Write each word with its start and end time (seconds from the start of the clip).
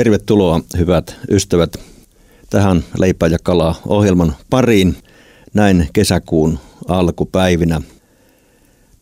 Tervetuloa 0.00 0.60
hyvät 0.78 1.16
ystävät 1.30 1.76
tähän 2.50 2.84
Leipä 2.98 3.26
ja 3.26 3.38
kala 3.42 3.74
ohjelman 3.86 4.36
pariin 4.50 4.96
näin 5.54 5.88
kesäkuun 5.92 6.58
alkupäivinä. 6.88 7.82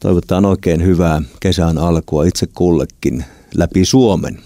Toivotaan 0.00 0.44
oikein 0.44 0.84
hyvää 0.84 1.22
kesän 1.40 1.78
alkua 1.78 2.24
itse 2.24 2.46
kullekin 2.54 3.24
läpi 3.54 3.84
Suomen. 3.84 4.38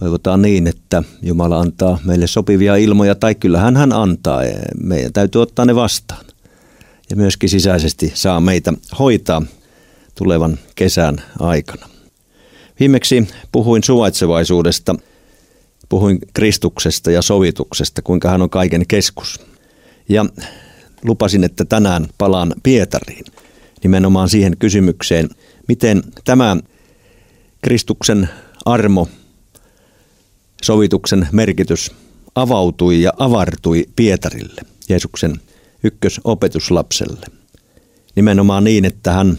Toivotaan 0.00 0.42
niin, 0.42 0.66
että 0.66 1.02
Jumala 1.22 1.60
antaa 1.60 1.98
meille 2.04 2.26
sopivia 2.26 2.76
ilmoja, 2.76 3.14
tai 3.14 3.34
kyllähän 3.34 3.76
hän 3.76 3.92
antaa. 3.92 4.40
Meidän 4.82 5.12
täytyy 5.12 5.42
ottaa 5.42 5.64
ne 5.64 5.74
vastaan. 5.74 6.26
Ja 7.10 7.16
myöskin 7.16 7.48
sisäisesti 7.48 8.12
saa 8.14 8.40
meitä 8.40 8.72
hoitaa 8.98 9.42
tulevan 10.14 10.58
kesän 10.74 11.16
aikana. 11.38 11.88
Viimeksi 12.80 13.28
puhuin 13.52 13.84
suvaitsevaisuudesta, 13.84 14.94
puhuin 15.88 16.18
Kristuksesta 16.34 17.10
ja 17.10 17.22
sovituksesta, 17.22 18.02
kuinka 18.02 18.30
hän 18.30 18.42
on 18.42 18.50
kaiken 18.50 18.86
keskus. 18.88 19.40
Ja 20.08 20.26
lupasin, 21.04 21.44
että 21.44 21.64
tänään 21.64 22.06
palaan 22.18 22.54
Pietariin 22.62 23.24
nimenomaan 23.82 24.28
siihen 24.28 24.56
kysymykseen, 24.58 25.28
miten 25.68 26.02
tämä 26.24 26.56
Kristuksen 27.62 28.28
armo, 28.64 29.08
sovituksen 30.62 31.28
merkitys 31.32 31.92
avautui 32.34 33.02
ja 33.02 33.12
avartui 33.18 33.84
Pietarille, 33.96 34.60
Jeesuksen 34.88 35.40
ykkösopetuslapselle. 35.84 37.26
Nimenomaan 38.16 38.64
niin, 38.64 38.84
että 38.84 39.12
hän 39.12 39.38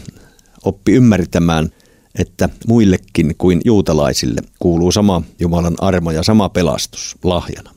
oppi 0.64 0.92
ymmärtämään, 0.92 1.72
että 2.18 2.48
muillekin 2.66 3.34
kuin 3.38 3.60
juutalaisille 3.64 4.40
kuuluu 4.58 4.92
sama 4.92 5.22
Jumalan 5.38 5.74
armo 5.78 6.10
ja 6.10 6.22
sama 6.22 6.48
pelastus 6.48 7.16
lahjana. 7.24 7.70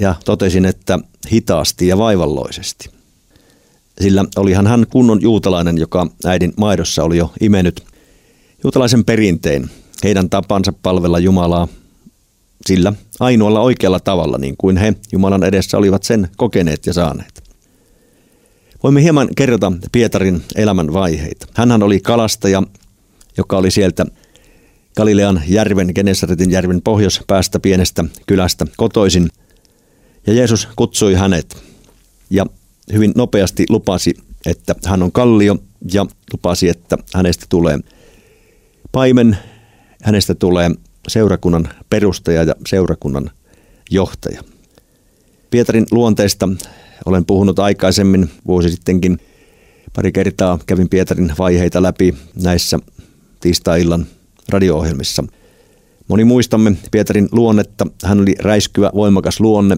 Ja 0.00 0.14
totesin, 0.24 0.64
että 0.64 0.98
hitaasti 1.32 1.86
ja 1.86 1.98
vaivalloisesti. 1.98 2.90
Sillä 4.00 4.24
olihan 4.36 4.66
hän 4.66 4.86
kunnon 4.90 5.22
juutalainen, 5.22 5.78
joka 5.78 6.06
äidin 6.24 6.52
maidossa 6.56 7.04
oli 7.04 7.16
jo 7.16 7.32
imennyt 7.40 7.82
juutalaisen 8.64 9.04
perinteen, 9.04 9.70
heidän 10.04 10.30
tapansa 10.30 10.72
palvella 10.82 11.18
Jumalaa 11.18 11.68
sillä 12.66 12.92
ainoalla 13.20 13.60
oikealla 13.60 14.00
tavalla, 14.00 14.38
niin 14.38 14.54
kuin 14.58 14.76
he 14.76 14.94
Jumalan 15.12 15.44
edessä 15.44 15.78
olivat 15.78 16.02
sen 16.02 16.28
kokeneet 16.36 16.86
ja 16.86 16.92
saaneet. 16.92 17.42
Voimme 18.82 19.02
hieman 19.02 19.28
kerrota 19.36 19.72
Pietarin 19.92 20.42
elämän 20.54 20.92
vaiheita. 20.92 21.46
Hänhän 21.54 21.82
oli 21.82 22.00
kalastaja, 22.00 22.62
joka 23.38 23.58
oli 23.58 23.70
sieltä 23.70 24.06
Galilean 24.96 25.42
järven, 25.46 25.90
Genesaretin 25.94 26.50
järven 26.50 26.82
pohjoispäästä 26.82 27.60
pienestä 27.60 28.04
kylästä 28.26 28.66
kotoisin. 28.76 29.28
Ja 30.26 30.32
Jeesus 30.32 30.68
kutsui 30.76 31.14
hänet 31.14 31.56
ja 32.30 32.46
hyvin 32.92 33.12
nopeasti 33.16 33.66
lupasi, 33.68 34.14
että 34.46 34.74
hän 34.86 35.02
on 35.02 35.12
kallio 35.12 35.56
ja 35.92 36.06
lupasi, 36.32 36.68
että 36.68 36.98
hänestä 37.14 37.46
tulee 37.48 37.78
paimen, 38.92 39.38
hänestä 40.02 40.34
tulee 40.34 40.70
seurakunnan 41.08 41.68
perustaja 41.90 42.42
ja 42.42 42.54
seurakunnan 42.66 43.30
johtaja. 43.90 44.42
Pietarin 45.50 45.86
luonteesta 45.90 46.48
olen 47.06 47.24
puhunut 47.24 47.58
aikaisemmin 47.58 48.30
vuosi 48.46 48.70
sittenkin 48.70 49.18
pari 49.96 50.12
kertaa. 50.12 50.58
Kävin 50.66 50.88
Pietarin 50.88 51.32
vaiheita 51.38 51.82
läpi 51.82 52.14
näissä 52.42 52.78
tiistai-illan 53.40 54.06
radio-ohjelmissa. 54.48 55.24
Moni 56.08 56.24
muistamme 56.24 56.76
Pietarin 56.90 57.28
luonnetta. 57.32 57.86
Hän 58.04 58.20
oli 58.20 58.34
räiskyvä, 58.38 58.90
voimakas 58.94 59.40
luonne, 59.40 59.76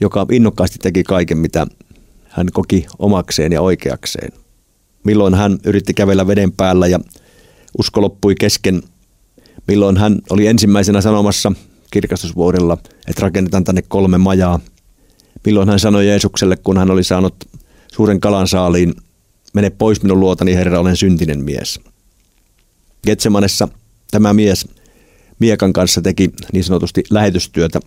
joka 0.00 0.26
innokkaasti 0.32 0.78
teki 0.82 1.04
kaiken, 1.04 1.38
mitä 1.38 1.66
hän 2.24 2.48
koki 2.52 2.86
omakseen 2.98 3.52
ja 3.52 3.62
oikeakseen. 3.62 4.32
Milloin 5.04 5.34
hän 5.34 5.58
yritti 5.64 5.94
kävellä 5.94 6.26
veden 6.26 6.52
päällä 6.52 6.86
ja 6.86 7.00
usko 7.78 8.00
loppui 8.02 8.34
kesken. 8.34 8.82
Milloin 9.68 9.96
hän 9.96 10.18
oli 10.30 10.46
ensimmäisenä 10.46 11.00
sanomassa 11.00 11.52
kirkastusvuodella, 11.90 12.78
että 13.08 13.22
rakennetaan 13.22 13.64
tänne 13.64 13.82
kolme 13.82 14.18
majaa– 14.18 14.60
milloin 15.46 15.68
hän 15.68 15.80
sanoi 15.80 16.06
Jeesukselle, 16.06 16.56
kun 16.56 16.78
hän 16.78 16.90
oli 16.90 17.04
saanut 17.04 17.34
suuren 17.92 18.20
kalan 18.20 18.48
saaliin, 18.48 18.94
mene 19.54 19.70
pois 19.70 20.02
minun 20.02 20.20
luotani, 20.20 20.54
Herra, 20.54 20.80
olen 20.80 20.96
syntinen 20.96 21.44
mies. 21.44 21.80
Getsemanessa 23.04 23.68
tämä 24.10 24.34
mies 24.34 24.68
miekan 25.38 25.72
kanssa 25.72 26.02
teki 26.02 26.30
niin 26.52 26.64
sanotusti 26.64 27.04
lähetystyötä 27.10 27.80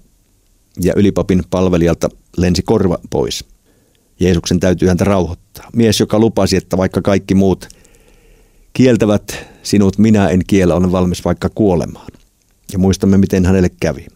ja 0.82 0.94
ylipapin 0.96 1.44
palvelijalta 1.50 2.10
lensi 2.38 2.62
korva 2.62 2.98
pois. 3.10 3.46
Jeesuksen 4.20 4.60
täytyy 4.60 4.88
häntä 4.88 5.04
rauhoittaa. 5.04 5.70
Mies, 5.74 6.00
joka 6.00 6.20
lupasi, 6.20 6.58
että 6.58 6.78
vaikka 6.78 7.02
kaikki 7.02 7.36
muut 7.36 7.68
kieltävät 8.74 9.46
sinut, 9.64 9.98
minä 9.98 10.30
en 10.30 10.42
kiellä, 10.48 10.76
olen 10.76 10.92
valmis 10.92 11.26
vaikka 11.26 11.50
kuolemaan. 11.56 12.08
Ja 12.74 12.80
muistamme, 12.80 13.18
miten 13.18 13.46
hänelle 13.46 13.70
kävi. 13.80 14.08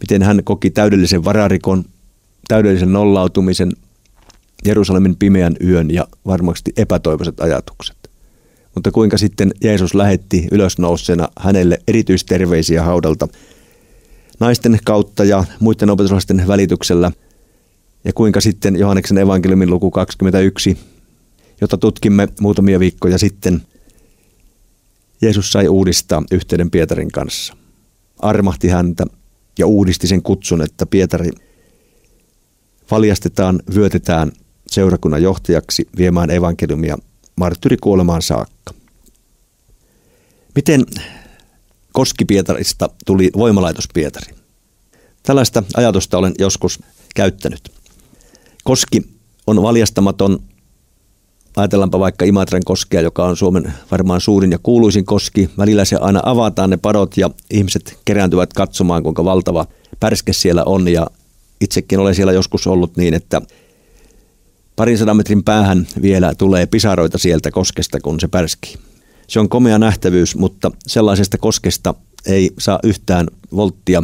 Miten 0.00 0.22
hän 0.22 0.44
koki 0.44 0.70
täydellisen 0.70 1.24
vararikon, 1.24 1.84
täydellisen 2.48 2.92
nollautumisen, 2.92 3.72
Jerusalemin 4.64 5.16
pimeän 5.16 5.56
yön 5.64 5.90
ja 5.90 6.08
varmasti 6.26 6.72
epätoivoiset 6.76 7.40
ajatukset. 7.40 8.07
Mutta 8.78 8.90
kuinka 8.90 9.18
sitten 9.18 9.50
Jeesus 9.64 9.94
lähetti 9.94 10.48
ylösnousseena 10.52 11.28
hänelle 11.40 11.78
erityisterveisiä 11.88 12.82
haudalta 12.82 13.28
naisten 14.40 14.78
kautta 14.84 15.24
ja 15.24 15.44
muiden 15.60 15.90
opetuslasten 15.90 16.44
välityksellä. 16.46 17.12
Ja 18.04 18.12
kuinka 18.12 18.40
sitten 18.40 18.76
Johanneksen 18.76 19.18
evankeliumin 19.18 19.70
luku 19.70 19.90
21, 19.90 20.78
jota 21.60 21.78
tutkimme 21.78 22.28
muutamia 22.40 22.80
viikkoja 22.80 23.18
sitten, 23.18 23.62
Jeesus 25.22 25.52
sai 25.52 25.68
uudistaa 25.68 26.22
yhteyden 26.32 26.70
Pietarin 26.70 27.12
kanssa. 27.12 27.56
Armahti 28.18 28.68
häntä 28.68 29.06
ja 29.58 29.66
uudisti 29.66 30.06
sen 30.06 30.22
kutsun, 30.22 30.62
että 30.62 30.86
Pietari– 30.86 31.30
valjastetaan, 32.90 33.60
vyötetään 33.74 34.32
seurakunnan 34.66 35.22
johtajaksi 35.22 35.88
viemään 35.96 36.30
evankeliumia 36.30 36.98
marttyrikuolemaan 37.38 38.22
saakka. 38.22 38.74
Miten 40.54 40.84
Koski-Pietarista 41.92 42.88
tuli 43.06 43.30
voimalaitos 43.36 43.84
Pietari? 43.94 44.34
Tällaista 45.22 45.62
ajatusta 45.76 46.18
olen 46.18 46.34
joskus 46.38 46.80
käyttänyt. 47.14 47.72
Koski 48.64 49.02
on 49.46 49.62
valjastamaton, 49.62 50.38
ajatellaanpa 51.56 52.00
vaikka 52.00 52.24
Imatran 52.24 52.62
koskea, 52.64 53.00
joka 53.00 53.24
on 53.24 53.36
Suomen 53.36 53.74
varmaan 53.90 54.20
suurin 54.20 54.52
ja 54.52 54.58
kuuluisin 54.62 55.04
koski. 55.04 55.50
Välillä 55.58 55.84
se 55.84 55.96
aina 55.96 56.20
avataan 56.24 56.70
ne 56.70 56.76
padot 56.76 57.16
ja 57.16 57.30
ihmiset 57.50 57.98
kerääntyvät 58.04 58.52
katsomaan, 58.52 59.02
kuinka 59.02 59.24
valtava 59.24 59.66
pärske 60.00 60.32
siellä 60.32 60.64
on 60.64 60.88
ja 60.88 61.06
itsekin 61.60 61.98
olen 61.98 62.14
siellä 62.14 62.32
joskus 62.32 62.66
ollut 62.66 62.96
niin, 62.96 63.14
että 63.14 63.42
parin 64.78 64.98
sadan 64.98 65.16
metrin 65.16 65.44
päähän 65.44 65.86
vielä 66.02 66.34
tulee 66.34 66.66
pisaroita 66.66 67.18
sieltä 67.18 67.50
koskesta, 67.50 68.00
kun 68.00 68.20
se 68.20 68.28
pärskii. 68.28 68.74
Se 69.26 69.40
on 69.40 69.48
komea 69.48 69.78
nähtävyys, 69.78 70.36
mutta 70.36 70.70
sellaisesta 70.86 71.38
koskesta 71.38 71.94
ei 72.26 72.50
saa 72.58 72.78
yhtään 72.82 73.26
volttia 73.56 74.02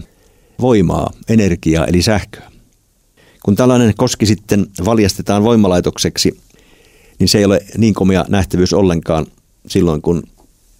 voimaa, 0.60 1.12
energiaa 1.28 1.86
eli 1.86 2.02
sähköä. 2.02 2.50
Kun 3.44 3.56
tällainen 3.56 3.94
koski 3.96 4.26
sitten 4.26 4.66
valjastetaan 4.84 5.44
voimalaitokseksi, 5.44 6.40
niin 7.18 7.28
se 7.28 7.38
ei 7.38 7.44
ole 7.44 7.60
niin 7.78 7.94
komea 7.94 8.24
nähtävyys 8.28 8.72
ollenkaan 8.72 9.26
silloin, 9.66 10.02
kun 10.02 10.22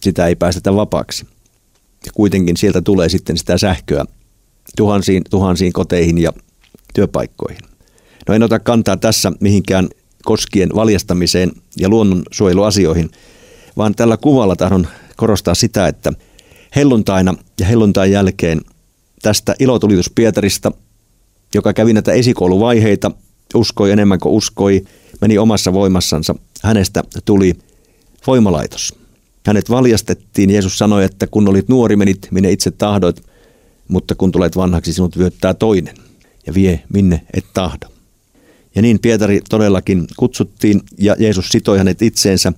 sitä 0.02 0.26
ei 0.26 0.36
päästetä 0.36 0.74
vapaaksi. 0.74 1.26
Ja 2.06 2.12
kuitenkin 2.14 2.56
sieltä 2.56 2.82
tulee 2.82 3.08
sitten 3.08 3.38
sitä 3.38 3.58
sähköä 3.58 4.04
tuhansiin, 4.76 5.22
tuhansiin 5.30 5.72
koteihin 5.72 6.18
ja 6.18 6.32
työpaikkoihin. 6.94 7.73
No 8.28 8.34
en 8.34 8.42
ota 8.42 8.58
kantaa 8.58 8.96
tässä 8.96 9.32
mihinkään 9.40 9.88
koskien 10.24 10.68
valjastamiseen 10.74 11.52
ja 11.76 11.88
luonnonsuojeluasioihin, 11.88 13.10
vaan 13.76 13.94
tällä 13.94 14.16
kuvalla 14.16 14.56
tahdon 14.56 14.86
korostaa 15.16 15.54
sitä, 15.54 15.88
että 15.88 16.12
helluntaina 16.76 17.34
ja 17.60 17.66
helluntain 17.66 18.12
jälkeen 18.12 18.60
tästä 19.22 19.54
ilotulitus 19.58 20.10
Pietarista, 20.14 20.72
joka 21.54 21.72
kävi 21.72 21.92
näitä 21.92 22.12
esikouluvaiheita, 22.12 23.10
uskoi 23.54 23.90
enemmän 23.90 24.20
kuin 24.20 24.32
uskoi, 24.32 24.84
meni 25.20 25.38
omassa 25.38 25.72
voimassansa, 25.72 26.34
hänestä 26.62 27.02
tuli 27.24 27.54
voimalaitos. 28.26 28.94
Hänet 29.46 29.70
valjastettiin, 29.70 30.50
Jeesus 30.50 30.78
sanoi, 30.78 31.04
että 31.04 31.26
kun 31.26 31.48
olit 31.48 31.68
nuori, 31.68 31.96
menit 31.96 32.28
minne 32.30 32.50
itse 32.50 32.70
tahdoit, 32.70 33.22
mutta 33.88 34.14
kun 34.14 34.32
tulet 34.32 34.56
vanhaksi, 34.56 34.92
sinut 34.92 35.18
vyöttää 35.18 35.54
toinen 35.54 35.94
ja 36.46 36.54
vie 36.54 36.82
minne 36.92 37.20
et 37.34 37.44
tahdo. 37.54 37.93
Ja 38.74 38.82
niin 38.82 38.98
Pietari 38.98 39.40
todellakin 39.50 40.06
kutsuttiin 40.16 40.80
ja 40.98 41.16
Jeesus 41.18 41.48
sitoi 41.48 41.78
hänet 41.78 42.02
itseensä 42.02 42.52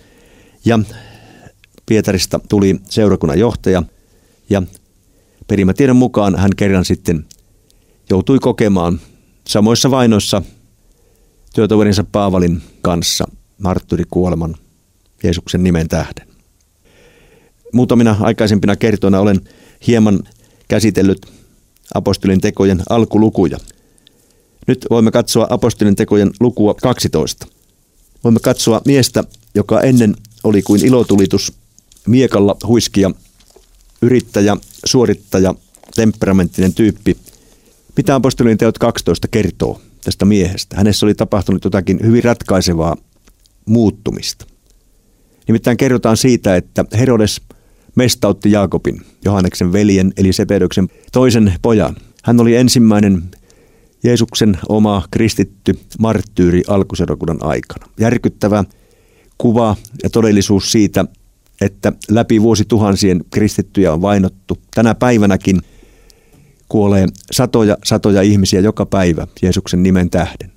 ja 0.64 0.78
Pietarista 1.86 2.40
tuli 2.48 2.80
seurakunnan 2.88 3.38
johtaja 3.38 3.82
ja 4.50 4.62
Perimätiedon 5.48 5.96
mukaan 5.96 6.36
hän 6.36 6.50
kerran 6.56 6.84
sitten 6.84 7.24
joutui 8.10 8.38
kokemaan 8.38 9.00
samoissa 9.46 9.90
vainoissa 9.90 10.42
työtoverinsa 11.54 12.04
Paavalin 12.12 12.62
kanssa 12.82 13.28
marttyrikuoleman 13.58 14.54
Jeesuksen 15.22 15.62
nimen 15.64 15.88
tähden. 15.88 16.28
Muutamina 17.72 18.16
aikaisempina 18.20 18.76
kertoina 18.76 19.20
olen 19.20 19.40
hieman 19.86 20.22
käsitellyt 20.68 21.26
apostolin 21.94 22.40
tekojen 22.40 22.82
alkulukuja. 22.88 23.58
Nyt 24.66 24.86
voimme 24.90 25.10
katsoa 25.10 25.46
apostolin 25.50 25.96
tekojen 25.96 26.30
lukua 26.40 26.74
12. 26.74 27.46
Voimme 28.24 28.40
katsoa 28.40 28.82
miestä, 28.86 29.24
joka 29.54 29.80
ennen 29.80 30.16
oli 30.44 30.62
kuin 30.62 30.86
ilotulitus, 30.86 31.52
miekalla 32.06 32.56
huiskia, 32.66 33.10
yrittäjä, 34.02 34.56
suorittaja, 34.84 35.54
temperamenttinen 35.94 36.74
tyyppi. 36.74 37.16
Mitä 37.96 38.14
apostolin 38.14 38.58
teot 38.58 38.78
12 38.78 39.28
kertoo 39.28 39.80
tästä 40.04 40.24
miehestä? 40.24 40.76
Hänessä 40.76 41.06
oli 41.06 41.14
tapahtunut 41.14 41.64
jotakin 41.64 41.98
hyvin 42.02 42.24
ratkaisevaa 42.24 42.96
muuttumista. 43.66 44.46
Nimittäin 45.48 45.76
kerrotaan 45.76 46.16
siitä, 46.16 46.56
että 46.56 46.84
Herodes 46.92 47.40
mestautti 47.94 48.50
Jaakobin, 48.50 49.00
Johanneksen 49.24 49.72
veljen 49.72 50.12
eli 50.16 50.32
Sepedoksen 50.32 50.88
toisen 51.12 51.54
pojan. 51.62 51.96
Hän 52.22 52.40
oli 52.40 52.56
ensimmäinen 52.56 53.22
Jeesuksen 54.06 54.58
oma 54.68 55.02
kristitty 55.10 55.78
marttyyri 55.98 56.62
alkuseurakunnan 56.68 57.38
aikana. 57.40 57.86
Järkyttävä 58.00 58.64
kuva 59.38 59.76
ja 60.02 60.10
todellisuus 60.10 60.72
siitä, 60.72 61.04
että 61.60 61.92
läpi 62.10 62.42
vuosituhansien 62.42 63.24
kristittyjä 63.30 63.92
on 63.92 64.02
vainottu. 64.02 64.58
Tänä 64.74 64.94
päivänäkin 64.94 65.60
kuolee 66.68 67.06
satoja 67.30 67.76
satoja 67.84 68.22
ihmisiä 68.22 68.60
joka 68.60 68.86
päivä 68.86 69.26
Jeesuksen 69.42 69.82
nimen 69.82 70.10
tähden. 70.10 70.52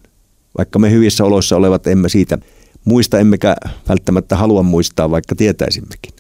Vaikka 0.58 0.80
me 0.80 0.92
hyvissä 0.92 1.24
oloissa 1.24 1.56
olevat 1.56 1.88
emme 1.88 2.10
siitä 2.10 2.38
muista, 2.86 3.20
emmekä 3.20 3.56
välttämättä 3.90 4.36
halua 4.36 4.64
muistaa, 4.64 5.12
vaikka 5.12 5.36
tietäisimmekin. 5.36 6.14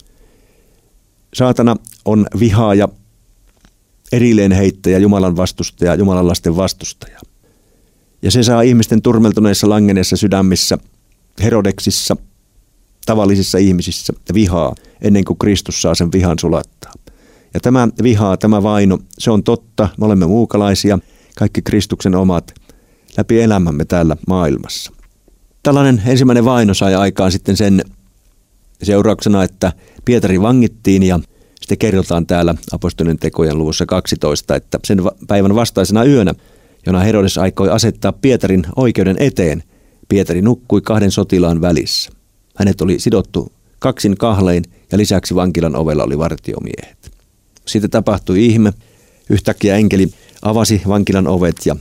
Saatana 1.33 1.75
on 2.05 2.27
vihaaja, 2.39 2.89
erilleen 4.11 4.51
heittäjä, 4.51 4.97
Jumalan 4.97 5.37
vastustaja, 5.37 5.95
Jumalan 5.95 6.27
lasten 6.27 6.55
vastustaja. 6.55 7.19
Ja 8.21 8.31
se 8.31 8.43
saa 8.43 8.61
ihmisten 8.61 9.01
turmeltuneissa 9.01 9.69
langeneissa 9.69 10.17
sydämissä, 10.17 10.77
Herodeksissa, 11.43 12.15
tavallisissa 13.05 13.57
ihmisissä 13.57 14.13
vihaa 14.33 14.75
ennen 15.01 15.25
kuin 15.25 15.37
Kristus 15.37 15.81
saa 15.81 15.95
sen 15.95 16.11
vihan 16.11 16.39
sulattaa. 16.39 16.93
Ja 17.53 17.59
tämä 17.59 17.87
vihaa, 18.03 18.37
tämä 18.37 18.63
vaino, 18.63 18.99
se 19.17 19.31
on 19.31 19.43
totta. 19.43 19.89
Me 19.97 20.05
olemme 20.05 20.27
muukalaisia, 20.27 20.99
kaikki 21.37 21.61
Kristuksen 21.61 22.15
omat, 22.15 22.53
läpi 23.17 23.41
elämämme 23.41 23.85
täällä 23.85 24.17
maailmassa. 24.27 24.91
Tällainen 25.63 26.01
ensimmäinen 26.05 26.45
vaino 26.45 26.73
sai 26.73 26.95
aikaan 26.95 27.31
sitten 27.31 27.57
sen 27.57 27.81
seurauksena, 28.83 29.43
että 29.43 29.73
Pietari 30.05 30.41
vangittiin 30.41 31.03
ja 31.03 31.19
sitten 31.69 31.87
kerrotaan 31.87 32.25
täällä 32.25 32.55
apostolien 32.71 33.19
tekojen 33.19 33.57
luvussa 33.57 33.85
12, 33.85 34.55
että 34.55 34.79
sen 34.85 35.01
päivän 35.27 35.55
vastaisena 35.55 36.03
yönä, 36.03 36.33
jona 36.85 36.99
Herodes 36.99 37.37
aikoi 37.37 37.69
asettaa 37.69 38.11
Pietarin 38.11 38.65
oikeuden 38.75 39.15
eteen, 39.19 39.63
Pietari 40.07 40.41
nukkui 40.41 40.81
kahden 40.81 41.11
sotilaan 41.11 41.61
välissä. 41.61 42.11
Hänet 42.55 42.81
oli 42.81 42.99
sidottu 42.99 43.51
kaksin 43.79 44.17
kahlein 44.17 44.63
ja 44.91 44.97
lisäksi 44.97 45.35
vankilan 45.35 45.75
ovella 45.75 46.03
oli 46.03 46.17
vartiomiehet. 46.17 47.11
Sitten 47.65 47.89
tapahtui 47.89 48.45
ihme. 48.45 48.73
Yhtäkkiä 49.29 49.75
enkeli 49.75 50.11
avasi 50.41 50.81
vankilan 50.87 51.27
ovet 51.27 51.65
ja 51.65 51.75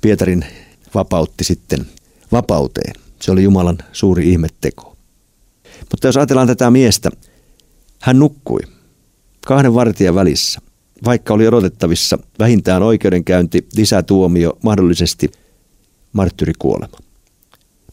Pietarin 0.00 0.44
vapautti 0.94 1.44
sitten 1.44 1.86
vapauteen. 2.32 2.94
Se 3.22 3.30
oli 3.30 3.42
Jumalan 3.42 3.78
suuri 3.92 4.30
ihmetteko. 4.30 4.96
Mutta 5.90 6.06
jos 6.08 6.16
ajatellaan 6.16 6.48
tätä 6.48 6.70
miestä, 6.70 7.10
hän 8.00 8.18
nukkui 8.18 8.60
kahden 9.46 9.74
vartijan 9.74 10.14
välissä, 10.14 10.60
vaikka 11.04 11.34
oli 11.34 11.48
odotettavissa 11.48 12.18
vähintään 12.38 12.82
oikeudenkäynti, 12.82 13.66
lisätuomio, 13.76 14.58
mahdollisesti 14.62 15.30
marttyrikuolema. 16.12 16.98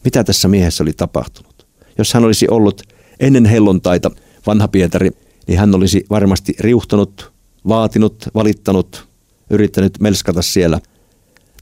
Mitä 0.04 0.24
tässä 0.24 0.48
miehessä 0.48 0.84
oli 0.84 0.92
tapahtunut? 0.92 1.66
Jos 1.98 2.14
hän 2.14 2.24
olisi 2.24 2.48
ollut 2.50 2.82
ennen 3.20 3.44
hellontaita 3.44 4.10
vanha 4.46 4.68
Pietari, 4.68 5.10
niin 5.46 5.58
hän 5.58 5.74
olisi 5.74 6.04
varmasti 6.10 6.54
riuhtanut, 6.60 7.32
vaatinut, 7.68 8.28
valittanut, 8.34 9.08
yrittänyt 9.50 10.00
melskata 10.00 10.42
siellä. 10.42 10.80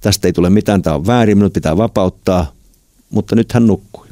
Tästä 0.00 0.29
ei 0.29 0.32
tule 0.32 0.50
mitään, 0.50 0.82
tämä 0.82 0.96
on 0.96 1.06
väärin, 1.06 1.38
minut 1.38 1.52
pitää 1.52 1.76
vapauttaa, 1.76 2.52
mutta 3.11 3.37
nyt 3.37 3.52
hän 3.52 3.67
nukkui. 3.67 4.04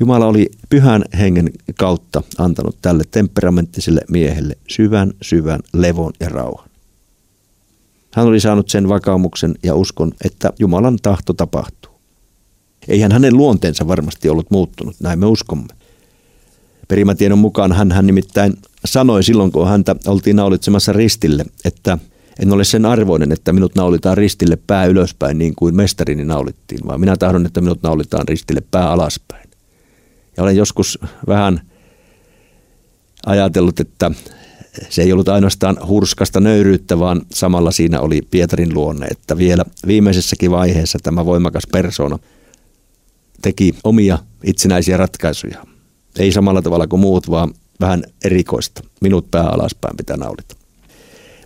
Jumala 0.00 0.26
oli 0.26 0.50
pyhän 0.68 1.04
hengen 1.18 1.50
kautta 1.78 2.22
antanut 2.38 2.76
tälle 2.82 3.04
temperamenttiselle 3.10 4.00
miehelle 4.10 4.56
syvän, 4.68 5.12
syvän 5.22 5.60
levon 5.72 6.12
ja 6.20 6.28
rauhan. 6.28 6.68
Hän 8.14 8.26
oli 8.26 8.40
saanut 8.40 8.68
sen 8.68 8.88
vakaumuksen 8.88 9.54
ja 9.62 9.74
uskon, 9.74 10.12
että 10.24 10.52
Jumalan 10.58 10.98
tahto 11.02 11.32
tapahtuu. 11.32 11.92
Eihän 12.88 13.12
hänen 13.12 13.36
luonteensa 13.36 13.88
varmasti 13.88 14.28
ollut 14.28 14.50
muuttunut, 14.50 14.96
näin 15.00 15.18
me 15.18 15.26
uskomme. 15.26 15.68
Perimätiedon 16.88 17.38
mukaan 17.38 17.72
hän, 17.72 17.92
hän 17.92 18.06
nimittäin 18.06 18.54
sanoi 18.84 19.22
silloin, 19.22 19.52
kun 19.52 19.68
häntä 19.68 19.96
oltiin 20.06 20.36
naulitsemassa 20.36 20.92
ristille, 20.92 21.44
että 21.64 21.98
en 22.38 22.52
ole 22.52 22.64
sen 22.64 22.86
arvoinen, 22.86 23.32
että 23.32 23.52
minut 23.52 23.74
naulitaan 23.74 24.16
ristille 24.16 24.58
pää 24.66 24.86
ylöspäin 24.86 25.38
niin 25.38 25.54
kuin 25.54 25.76
mestarini 25.76 26.24
naulittiin, 26.24 26.80
vaan 26.86 27.00
minä 27.00 27.16
tahdon, 27.16 27.46
että 27.46 27.60
minut 27.60 27.82
naulitaan 27.82 28.28
ristille 28.28 28.62
pää 28.70 28.90
alaspäin. 28.90 29.53
Ja 30.36 30.42
olen 30.42 30.56
joskus 30.56 30.98
vähän 31.26 31.60
ajatellut, 33.26 33.80
että 33.80 34.10
se 34.88 35.02
ei 35.02 35.12
ollut 35.12 35.28
ainoastaan 35.28 35.76
hurskasta 35.86 36.40
nöyryyttä, 36.40 36.98
vaan 36.98 37.22
samalla 37.32 37.70
siinä 37.70 38.00
oli 38.00 38.22
Pietarin 38.30 38.74
luonne, 38.74 39.06
että 39.06 39.36
vielä 39.36 39.64
viimeisessäkin 39.86 40.50
vaiheessa 40.50 40.98
tämä 41.02 41.26
voimakas 41.26 41.62
persona 41.72 42.18
teki 43.42 43.74
omia 43.84 44.18
itsenäisiä 44.44 44.96
ratkaisuja. 44.96 45.64
Ei 46.18 46.32
samalla 46.32 46.62
tavalla 46.62 46.86
kuin 46.86 47.00
muut, 47.00 47.30
vaan 47.30 47.54
vähän 47.80 48.04
erikoista. 48.24 48.82
Minut 49.00 49.30
pää 49.30 49.46
alaspäin 49.46 49.96
pitää 49.96 50.16
naulita. 50.16 50.63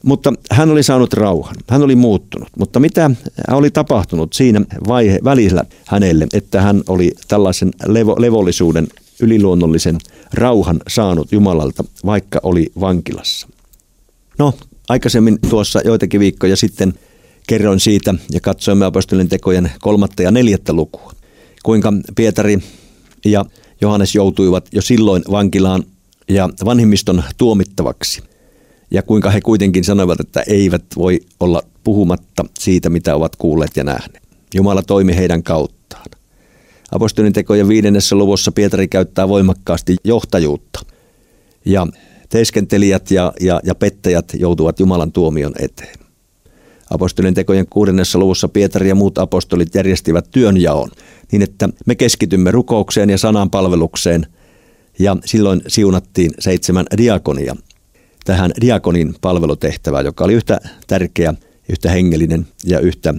Mutta 0.04 0.32
hän 0.50 0.70
oli 0.70 0.82
saanut 0.82 1.12
rauhan, 1.12 1.56
hän 1.68 1.82
oli 1.82 1.96
muuttunut. 1.96 2.48
Mutta 2.58 2.80
mitä 2.80 3.10
oli 3.50 3.70
tapahtunut 3.70 4.32
siinä 4.32 4.60
vaihe, 4.88 5.18
välillä 5.24 5.64
hänelle, 5.86 6.26
että 6.32 6.62
hän 6.62 6.82
oli 6.88 7.12
tällaisen 7.28 7.70
levo, 7.86 8.16
levollisuuden, 8.18 8.88
yliluonnollisen 9.20 9.98
rauhan 10.34 10.80
saanut 10.88 11.32
Jumalalta, 11.32 11.84
vaikka 12.06 12.40
oli 12.42 12.66
vankilassa? 12.80 13.48
No, 14.38 14.54
aikaisemmin 14.88 15.38
tuossa 15.50 15.80
joitakin 15.84 16.20
viikkoja 16.20 16.56
sitten 16.56 16.94
kerroin 17.46 17.80
siitä 17.80 18.14
ja 18.30 18.40
katsoimme 18.40 18.84
apostolien 18.84 19.28
tekojen 19.28 19.72
kolmatta 19.80 20.22
ja 20.22 20.30
neljättä 20.30 20.72
lukua. 20.72 21.12
Kuinka 21.62 21.92
Pietari 22.16 22.58
ja 23.24 23.44
Johannes 23.80 24.14
joutuivat 24.14 24.68
jo 24.72 24.82
silloin 24.82 25.22
vankilaan 25.30 25.84
ja 26.28 26.48
vanhimmiston 26.64 27.22
tuomittavaksi– 27.36 28.22
ja 28.90 29.02
kuinka 29.02 29.30
he 29.30 29.40
kuitenkin 29.40 29.84
sanoivat, 29.84 30.20
että 30.20 30.42
eivät 30.46 30.84
voi 30.96 31.20
olla 31.40 31.62
puhumatta 31.84 32.44
siitä, 32.58 32.90
mitä 32.90 33.14
ovat 33.14 33.36
kuulleet 33.36 33.76
ja 33.76 33.84
nähneet. 33.84 34.22
Jumala 34.54 34.82
toimi 34.82 35.16
heidän 35.16 35.42
kauttaan. 35.42 36.04
Apostolin 36.92 37.32
tekojen 37.32 37.68
viidennessä 37.68 38.16
luvussa 38.16 38.52
Pietari 38.52 38.88
käyttää 38.88 39.28
voimakkaasti 39.28 39.96
johtajuutta. 40.04 40.80
Ja 41.64 41.86
teeskentelijät 42.28 43.10
ja, 43.10 43.32
ja, 43.40 43.60
ja 43.64 43.74
pettäjät 43.74 44.32
joutuvat 44.38 44.80
Jumalan 44.80 45.12
tuomion 45.12 45.52
eteen. 45.58 45.98
Apostolin 46.90 47.34
tekojen 47.34 47.66
kuudennessa 47.70 48.18
luvussa 48.18 48.48
Pietari 48.48 48.88
ja 48.88 48.94
muut 48.94 49.18
apostolit 49.18 49.74
järjestivät 49.74 50.28
työnjaon 50.30 50.90
niin, 51.32 51.42
että 51.42 51.68
me 51.86 51.94
keskitymme 51.94 52.50
rukoukseen 52.50 53.10
ja 53.10 53.18
sanan 53.18 53.50
palvelukseen. 53.50 54.26
Ja 54.98 55.16
silloin 55.24 55.62
siunattiin 55.66 56.30
seitsemän 56.38 56.86
diakonia, 56.96 57.56
tähän 58.28 58.52
diakonin 58.60 59.14
palvelutehtävään, 59.20 60.04
joka 60.04 60.24
oli 60.24 60.34
yhtä 60.34 60.60
tärkeä, 60.86 61.34
yhtä 61.68 61.90
hengellinen 61.90 62.46
ja 62.64 62.80
yhtä, 62.80 63.14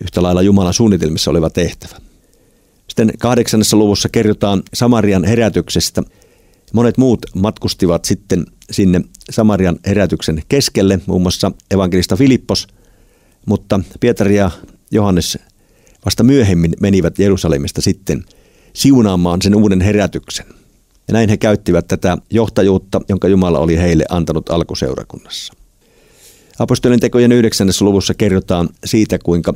yhtä 0.00 0.22
lailla 0.22 0.42
Jumalan 0.42 0.74
suunnitelmissa 0.74 1.30
oleva 1.30 1.50
tehtävä. 1.50 1.96
Sitten 2.88 3.12
kahdeksannessa 3.18 3.76
luvussa 3.76 4.08
kerrotaan 4.08 4.62
Samarian 4.74 5.24
herätyksestä. 5.24 6.02
Monet 6.72 6.98
muut 6.98 7.26
matkustivat 7.34 8.04
sitten 8.04 8.46
sinne 8.70 9.00
Samarian 9.30 9.78
herätyksen 9.86 10.42
keskelle, 10.48 11.00
muun 11.06 11.22
muassa 11.22 11.52
evankelista 11.70 12.16
Filippos, 12.16 12.66
mutta 13.46 13.80
Pietari 14.00 14.36
ja 14.36 14.50
Johannes 14.90 15.38
vasta 16.04 16.22
myöhemmin 16.22 16.72
menivät 16.80 17.18
Jerusalemista 17.18 17.82
sitten 17.82 18.24
siunaamaan 18.72 19.42
sen 19.42 19.54
uuden 19.54 19.80
herätyksen– 19.80 20.46
ja 21.08 21.12
näin 21.14 21.28
he 21.28 21.36
käyttivät 21.36 21.88
tätä 21.88 22.18
johtajuutta, 22.30 23.00
jonka 23.08 23.28
Jumala 23.28 23.58
oli 23.58 23.78
heille 23.78 24.04
antanut 24.08 24.50
alkuseurakunnassa. 24.50 25.54
Apostolien 26.58 27.00
tekojen 27.00 27.32
yhdeksännessä 27.32 27.84
luvussa 27.84 28.14
kerrotaan 28.14 28.68
siitä, 28.84 29.18
kuinka 29.18 29.54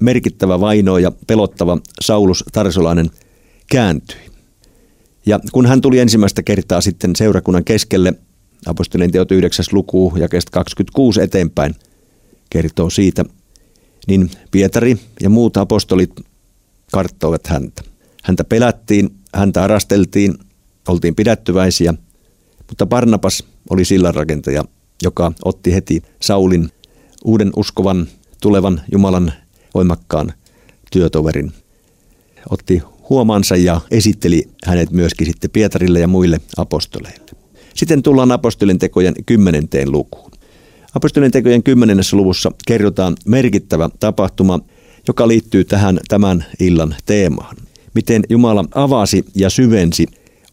merkittävä 0.00 0.60
vaino 0.60 0.98
ja 0.98 1.12
pelottava 1.26 1.78
Saulus 2.00 2.44
Tarsolainen 2.52 3.10
kääntyi. 3.70 4.20
Ja 5.26 5.40
kun 5.52 5.66
hän 5.66 5.80
tuli 5.80 5.98
ensimmäistä 5.98 6.42
kertaa 6.42 6.80
sitten 6.80 7.16
seurakunnan 7.16 7.64
keskelle, 7.64 8.12
apostolien 8.66 9.12
teot 9.12 9.32
9. 9.32 9.64
luku 9.72 10.12
ja 10.16 10.28
26 10.28 11.22
eteenpäin 11.22 11.74
kertoo 12.50 12.90
siitä, 12.90 13.24
niin 14.06 14.30
Pietari 14.50 14.96
ja 15.22 15.30
muut 15.30 15.56
apostolit 15.56 16.10
karttoivat 16.92 17.46
häntä. 17.46 17.82
Häntä 18.22 18.44
pelättiin, 18.44 19.10
häntä 19.34 19.62
arasteltiin, 19.62 20.34
oltiin 20.88 21.14
pidättyväisiä, 21.14 21.94
mutta 22.68 22.86
Barnabas 22.86 23.44
oli 23.70 23.84
sillanrakentaja, 23.84 24.64
joka 25.02 25.32
otti 25.44 25.74
heti 25.74 26.02
Saulin 26.22 26.68
uuden 27.24 27.50
uskovan, 27.56 28.06
tulevan 28.40 28.80
Jumalan 28.92 29.32
voimakkaan 29.74 30.32
työtoverin. 30.92 31.52
Otti 32.50 32.82
huomansa 33.10 33.56
ja 33.56 33.80
esitteli 33.90 34.48
hänet 34.64 34.90
myöskin 34.90 35.26
sitten 35.26 35.50
Pietarille 35.50 36.00
ja 36.00 36.08
muille 36.08 36.40
apostoleille. 36.56 37.26
Sitten 37.74 38.02
tullaan 38.02 38.32
apostolin 38.32 38.78
tekojen 38.78 39.14
kymmenenteen 39.26 39.92
lukuun. 39.92 40.30
Apostolin 40.94 41.32
tekojen 41.32 41.62
kymmenennessä 41.62 42.16
luvussa 42.16 42.50
kerrotaan 42.66 43.16
merkittävä 43.24 43.90
tapahtuma, 44.00 44.60
joka 45.08 45.28
liittyy 45.28 45.64
tähän 45.64 45.98
tämän 46.08 46.44
illan 46.60 46.94
teemaan. 47.06 47.56
Miten 47.94 48.22
Jumala 48.28 48.64
avasi 48.74 49.24
ja 49.34 49.50
syvensi 49.50 50.06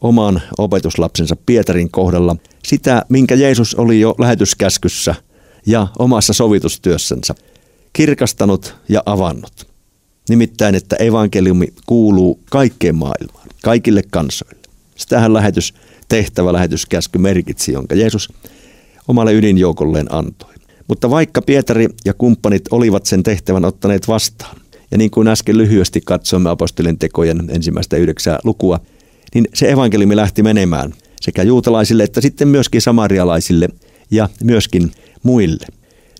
oman 0.03 0.41
opetuslapsensa 0.57 1.35
Pietarin 1.45 1.91
kohdalla 1.91 2.35
sitä, 2.67 3.05
minkä 3.09 3.35
Jeesus 3.35 3.75
oli 3.75 3.99
jo 3.99 4.15
lähetyskäskyssä 4.19 5.15
ja 5.65 5.87
omassa 5.99 6.33
sovitustyössänsä 6.33 7.35
kirkastanut 7.93 8.75
ja 8.89 9.03
avannut. 9.05 9.67
Nimittäin, 10.29 10.75
että 10.75 10.95
evankeliumi 10.95 11.73
kuuluu 11.85 12.39
kaikkeen 12.49 12.95
maailmaan, 12.95 13.47
kaikille 13.63 14.01
kansoille. 14.11 14.59
Sitähän 14.95 15.33
lähetys, 15.33 15.73
tehtävä 16.09 16.53
lähetyskäsky 16.53 17.17
merkitsi, 17.17 17.71
jonka 17.71 17.95
Jeesus 17.95 18.29
omalle 19.07 19.33
ydinjoukolleen 19.33 20.13
antoi. 20.13 20.53
Mutta 20.87 21.09
vaikka 21.09 21.41
Pietari 21.41 21.87
ja 22.05 22.13
kumppanit 22.13 22.61
olivat 22.71 23.05
sen 23.05 23.23
tehtävän 23.23 23.65
ottaneet 23.65 24.07
vastaan, 24.07 24.57
ja 24.91 24.97
niin 24.97 25.11
kuin 25.11 25.27
äsken 25.27 25.57
lyhyesti 25.57 26.01
katsoimme 26.05 26.49
apostolien 26.49 26.97
tekojen 26.97 27.49
ensimmäistä 27.49 27.97
yhdeksää 27.97 28.39
lukua, 28.43 28.79
niin 29.33 29.47
se 29.53 29.71
evankeliumi 29.71 30.15
lähti 30.15 30.43
menemään 30.43 30.93
sekä 31.21 31.43
juutalaisille 31.43 32.03
että 32.03 32.21
sitten 32.21 32.47
myöskin 32.47 32.81
samarialaisille 32.81 33.69
ja 34.11 34.29
myöskin 34.43 34.91
muille. 35.23 35.65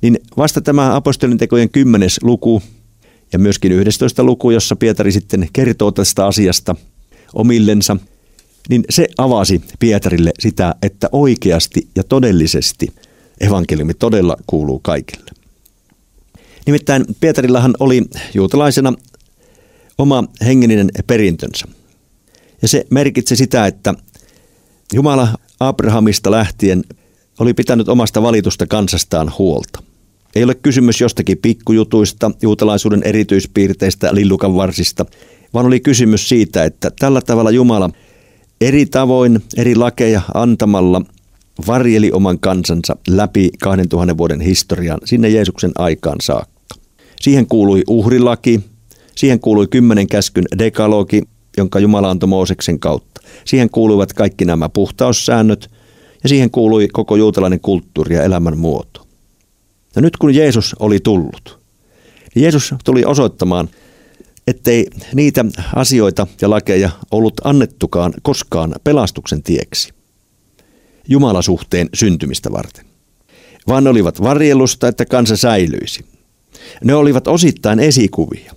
Niin 0.02 0.20
vasta 0.38 0.62
tämä 0.62 0.96
apostolien 0.96 1.38
tekojen 1.38 1.70
kymmenes 1.70 2.20
luku 2.24 2.62
ja 3.34 3.40
myöskin 3.40 3.72
11 3.72 4.24
luku, 4.24 4.52
jossa 4.52 4.76
Pietari 4.76 5.12
sitten 5.12 5.48
kertoo 5.54 5.92
tästä 5.92 6.26
asiasta 6.26 6.76
omillensa, 7.34 7.98
niin 8.70 8.84
se 8.90 9.08
avasi 9.18 9.62
Pietarille 9.80 10.32
sitä, 10.40 10.76
että 10.82 11.10
oikeasti 11.12 11.88
ja 11.96 12.04
todellisesti 12.04 12.88
evankeliumi 13.42 13.94
todella 13.94 14.38
kuuluu 14.48 14.80
kaikille. 14.80 15.32
Nimittäin 16.66 17.06
Pietarillahan 17.20 17.74
oli 17.80 18.02
juutalaisena 18.34 18.94
oma 19.98 20.24
hengellinen 20.46 20.90
perintönsä. 21.08 21.68
Ja 22.64 22.68
se 22.68 22.86
merkitsi 22.90 23.36
sitä, 23.36 23.68
että 23.68 23.94
Jumala 24.94 25.28
Abrahamista 25.60 26.32
lähtien 26.32 26.84
oli 27.40 27.54
pitänyt 27.54 27.90
omasta 27.90 28.22
valitusta 28.22 28.68
kansastaan 28.68 29.32
huolta. 29.38 29.84
Ei 30.36 30.44
ole 30.44 30.56
kysymys 30.56 31.02
jostakin 31.02 31.38
pikkujutuista, 31.38 32.32
juutalaisuuden 32.42 33.04
erityispiirteistä, 33.04 34.16
lillukan 34.16 34.56
varsista, 34.56 35.06
vaan 35.54 35.66
oli 35.66 35.80
kysymys 35.80 36.30
siitä, 36.30 36.64
että 36.64 36.92
tällä 37.00 37.22
tavalla 37.22 37.52
Jumala 37.52 37.90
eri 38.62 38.86
tavoin, 38.86 39.44
eri 39.58 39.76
lakeja 39.76 40.22
antamalla 40.34 41.02
varjeli 41.68 42.12
oman 42.12 42.40
kansansa 42.40 42.96
läpi 43.08 43.52
2000 43.62 44.18
vuoden 44.18 44.42
historian 44.42 45.00
sinne 45.06 45.30
Jeesuksen 45.30 45.72
aikaan 45.76 46.18
saakka. 46.22 46.76
Siihen 47.22 47.48
kuului 47.48 47.84
uhrilaki, 47.88 48.62
siihen 49.16 49.40
kuului 49.40 49.68
kymmenen 49.68 50.08
käskyn 50.08 50.46
dekalogi, 50.58 51.22
jonka 51.58 51.80
Jumala 51.80 52.10
antoi 52.10 52.28
Mooseksen 52.28 52.80
kautta. 52.80 53.22
Siihen 53.46 53.70
kuuluivat 53.70 54.14
kaikki 54.14 54.46
nämä 54.46 54.70
puhtaussäännöt 54.70 55.72
ja 56.24 56.30
siihen 56.30 56.52
kuului 56.52 56.88
koko 56.88 57.16
juutalainen 57.16 57.60
kulttuuri 57.60 58.16
ja 58.16 58.24
elämänmuoto. 58.24 59.08
Ja 59.96 60.02
nyt 60.02 60.18
kun 60.18 60.36
Jeesus 60.36 60.76
oli 60.80 61.00
tullut, 61.00 61.60
niin 62.36 62.44
Jeesus 62.44 62.76
tuli 62.84 63.06
osoittamaan, 63.06 63.70
ettei 64.48 64.88
niitä 65.14 65.46
asioita 65.76 66.28
ja 66.42 66.50
lakeja 66.50 66.90
ollut 67.12 67.34
annettukaan 67.44 68.14
koskaan 68.22 68.76
pelastuksen 68.84 69.44
tieksi. 69.44 69.94
Jumalasuhteen 71.08 71.90
syntymistä 71.94 72.52
varten. 72.52 72.86
Vaan 73.68 73.84
ne 73.84 73.90
olivat 73.90 74.22
varjelusta, 74.22 74.88
että 74.88 75.06
kansa 75.06 75.38
säilyisi. 75.38 76.06
Ne 76.84 76.96
olivat 76.96 77.28
osittain 77.28 77.80
esikuvia. 77.80 78.54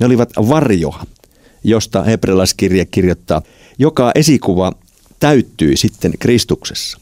Ne 0.00 0.06
olivat 0.06 0.30
varjoa, 0.36 1.02
josta 1.66 2.02
hebrealaiskirje 2.02 2.84
kirjoittaa. 2.84 3.42
Joka 3.78 4.12
esikuva 4.14 4.72
täyttyi 5.20 5.76
sitten 5.76 6.12
Kristuksessa. 6.18 6.98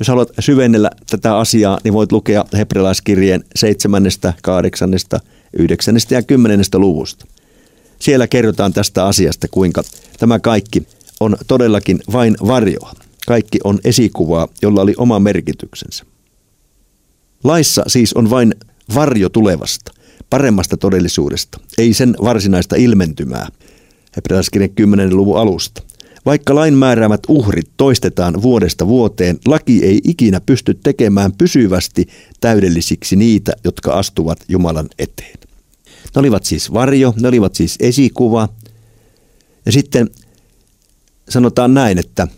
Jos 0.00 0.08
haluat 0.08 0.28
syvennellä 0.40 0.90
tätä 1.10 1.38
asiaa, 1.38 1.78
niin 1.84 1.94
voit 1.94 2.12
lukea 2.12 2.44
hebrealaiskirjeen 2.52 3.44
7., 3.56 4.02
8., 4.42 4.90
9. 5.58 5.96
ja 6.10 6.22
10. 6.22 6.60
luvusta. 6.74 7.26
Siellä 7.98 8.26
kerrotaan 8.26 8.72
tästä 8.72 9.06
asiasta, 9.06 9.48
kuinka 9.50 9.82
tämä 10.18 10.38
kaikki 10.38 10.86
on 11.20 11.36
todellakin 11.46 12.00
vain 12.12 12.36
varjoa. 12.46 12.92
Kaikki 13.26 13.58
on 13.64 13.78
esikuvaa, 13.84 14.48
jolla 14.62 14.80
oli 14.80 14.94
oma 14.96 15.18
merkityksensä. 15.18 16.04
Laissa 17.44 17.82
siis 17.86 18.12
on 18.12 18.30
vain 18.30 18.54
varjo 18.94 19.28
tulevasta, 19.28 19.92
paremmasta 20.30 20.76
todellisuudesta, 20.76 21.60
ei 21.78 21.94
sen 21.94 22.14
varsinaista 22.22 22.76
ilmentymää. 22.76 23.48
Hebrealaiskirjan 24.18 24.70
10. 24.70 25.16
luvun 25.16 25.38
alusta. 25.38 25.82
Vaikka 26.26 26.54
lain 26.54 26.74
määräämät 26.74 27.20
uhrit 27.28 27.70
toistetaan 27.76 28.42
vuodesta 28.42 28.86
vuoteen, 28.86 29.38
laki 29.46 29.84
ei 29.84 30.00
ikinä 30.04 30.40
pysty 30.40 30.74
tekemään 30.74 31.32
pysyvästi 31.32 32.06
täydellisiksi 32.40 33.16
niitä, 33.16 33.52
jotka 33.64 33.92
astuvat 33.92 34.38
Jumalan 34.48 34.88
eteen. 34.98 35.38
Ne 35.86 36.20
olivat 36.20 36.44
siis 36.44 36.72
varjo, 36.72 37.14
ne 37.20 37.28
olivat 37.28 37.54
siis 37.54 37.76
esikuva. 37.80 38.48
Ja 39.66 39.72
sitten 39.72 40.10
sanotaan 41.28 41.74
näin, 41.74 41.98
että 41.98 42.28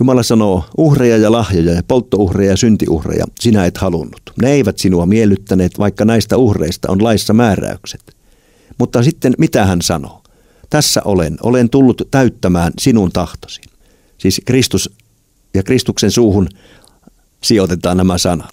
Jumala 0.00 0.22
sanoo, 0.22 0.64
uhreja 0.78 1.16
ja 1.16 1.32
lahjoja 1.32 1.72
ja 1.72 1.82
polttouhreja 1.88 2.50
ja 2.50 2.56
syntiuhreja 2.56 3.24
sinä 3.40 3.66
et 3.66 3.78
halunnut. 3.78 4.22
Ne 4.42 4.52
eivät 4.52 4.78
sinua 4.78 5.06
miellyttäneet, 5.06 5.78
vaikka 5.78 6.04
näistä 6.04 6.36
uhreista 6.36 6.90
on 6.90 7.04
laissa 7.04 7.32
määräykset. 7.32 8.16
Mutta 8.78 9.02
sitten 9.02 9.34
mitä 9.38 9.66
hän 9.66 9.82
sanoo? 9.82 10.19
Tässä 10.70 11.02
olen, 11.04 11.36
olen 11.42 11.70
tullut 11.70 12.02
täyttämään 12.10 12.72
sinun 12.78 13.12
tahtosi. 13.12 13.60
Siis 14.18 14.40
Kristus 14.44 14.90
ja 15.54 15.62
Kristuksen 15.62 16.10
suuhun 16.10 16.48
sijoitetaan 17.42 17.96
nämä 17.96 18.18
sanat. 18.18 18.50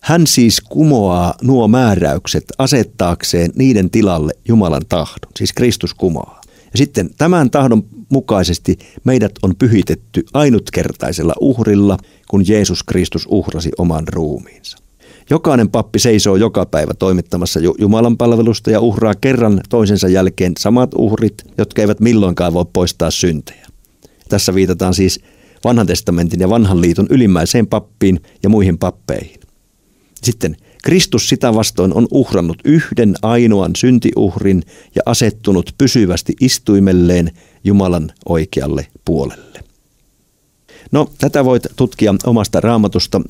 Hän 0.00 0.26
siis 0.26 0.60
kumoaa 0.60 1.34
nuo 1.42 1.68
määräykset 1.68 2.44
asettaakseen 2.58 3.50
niiden 3.54 3.90
tilalle 3.90 4.32
Jumalan 4.48 4.86
tahdon, 4.88 5.32
siis 5.36 5.52
Kristus 5.52 5.94
kumoaa. 5.94 6.40
Ja 6.46 6.78
sitten 6.78 7.10
tämän 7.18 7.50
tahdon 7.50 7.82
mukaisesti 8.08 8.78
meidät 9.04 9.32
on 9.42 9.56
pyhitetty 9.56 10.24
ainutkertaisella 10.32 11.34
uhrilla, 11.40 11.98
kun 12.28 12.48
Jeesus 12.48 12.82
Kristus 12.82 13.26
uhrasi 13.30 13.70
oman 13.78 14.08
ruumiinsa. 14.08 14.83
Jokainen 15.30 15.70
pappi 15.70 15.98
seisoo 15.98 16.36
joka 16.36 16.66
päivä 16.66 16.94
toimittamassa 16.94 17.60
Jumalan 17.78 18.16
palvelusta 18.16 18.70
ja 18.70 18.80
uhraa 18.80 19.14
kerran 19.14 19.60
toisensa 19.68 20.08
jälkeen 20.08 20.52
samat 20.58 20.90
uhrit, 20.94 21.34
jotka 21.58 21.82
eivät 21.82 22.00
milloinkaan 22.00 22.54
voi 22.54 22.64
poistaa 22.72 23.10
syntejä. 23.10 23.66
Tässä 24.28 24.54
viitataan 24.54 24.94
siis 24.94 25.20
vanhan 25.64 25.86
testamentin 25.86 26.40
ja 26.40 26.48
vanhan 26.48 26.80
liiton 26.80 27.06
ylimmäiseen 27.10 27.66
pappiin 27.66 28.20
ja 28.42 28.48
muihin 28.48 28.78
pappeihin. 28.78 29.40
Sitten 30.22 30.56
Kristus 30.82 31.28
sitä 31.28 31.54
vastoin 31.54 31.94
on 31.94 32.08
uhrannut 32.10 32.58
yhden 32.64 33.14
ainoan 33.22 33.76
syntiuhrin 33.76 34.62
ja 34.94 35.02
asettunut 35.06 35.74
pysyvästi 35.78 36.32
istuimelleen 36.40 37.30
Jumalan 37.64 38.12
oikealle 38.28 38.86
puolelle. 39.04 39.60
No, 40.92 41.10
tätä 41.18 41.44
voit 41.44 41.62
tutkia 41.76 42.14
omasta 42.24 42.60
raamatusta 42.60 43.20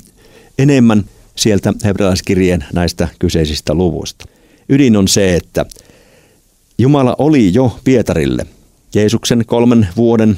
enemmän 0.59 1.05
sieltä 1.37 1.73
hebrealaiskirjeen 1.85 2.65
näistä 2.73 3.09
kyseisistä 3.19 3.75
luvuista. 3.75 4.25
Ydin 4.69 4.97
on 4.97 5.09
se, 5.09 5.37
että 5.37 5.67
Jumala 6.79 7.17
oli 7.19 7.55
jo 7.55 7.79
Pietarille 7.85 8.47
Jeesuksen 8.95 9.45
kolmen 9.47 9.89
vuoden 9.97 10.37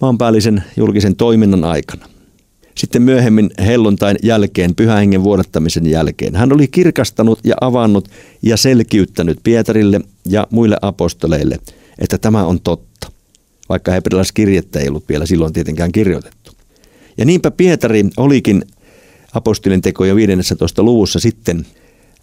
maanpäällisen 0.00 0.64
julkisen 0.76 1.16
toiminnan 1.16 1.64
aikana 1.64 2.08
sitten 2.78 3.02
myöhemmin 3.02 3.50
helluntain 3.58 4.16
jälkeen, 4.22 4.74
pyhähengen 4.74 5.22
vuodattamisen 5.22 5.86
jälkeen. 5.86 6.36
Hän 6.36 6.52
oli 6.52 6.68
kirkastanut 6.68 7.38
ja 7.44 7.56
avannut 7.60 8.08
ja 8.42 8.56
selkiyttänyt 8.56 9.38
Pietarille 9.42 10.00
ja 10.26 10.46
muille 10.50 10.76
apostoleille, 10.82 11.58
että 11.98 12.18
tämä 12.18 12.46
on 12.46 12.60
totta, 12.60 13.08
vaikka 13.68 13.92
hebrealaiskirjettä 13.92 14.80
ei 14.80 14.88
ollut 14.88 15.08
vielä 15.08 15.26
silloin 15.26 15.52
tietenkään 15.52 15.92
kirjoitettu. 15.92 16.52
Ja 17.18 17.24
niinpä 17.24 17.50
Pietari 17.50 18.04
olikin 18.16 18.62
apostolin 19.34 19.82
tekoja 19.82 20.14
15. 20.14 20.82
luvussa 20.82 21.20
sitten 21.20 21.66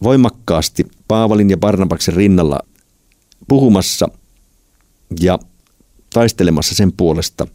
voimakkaasti 0.03 0.85
Paavalin 1.07 1.49
ja 1.49 1.57
Barnabaksen 1.57 2.13
rinnalla 2.13 2.59
puhumassa 3.47 4.09
ja 5.19 5.39
taistelemassa 6.13 6.75
sen 6.75 6.91
puolesta, 6.91 7.47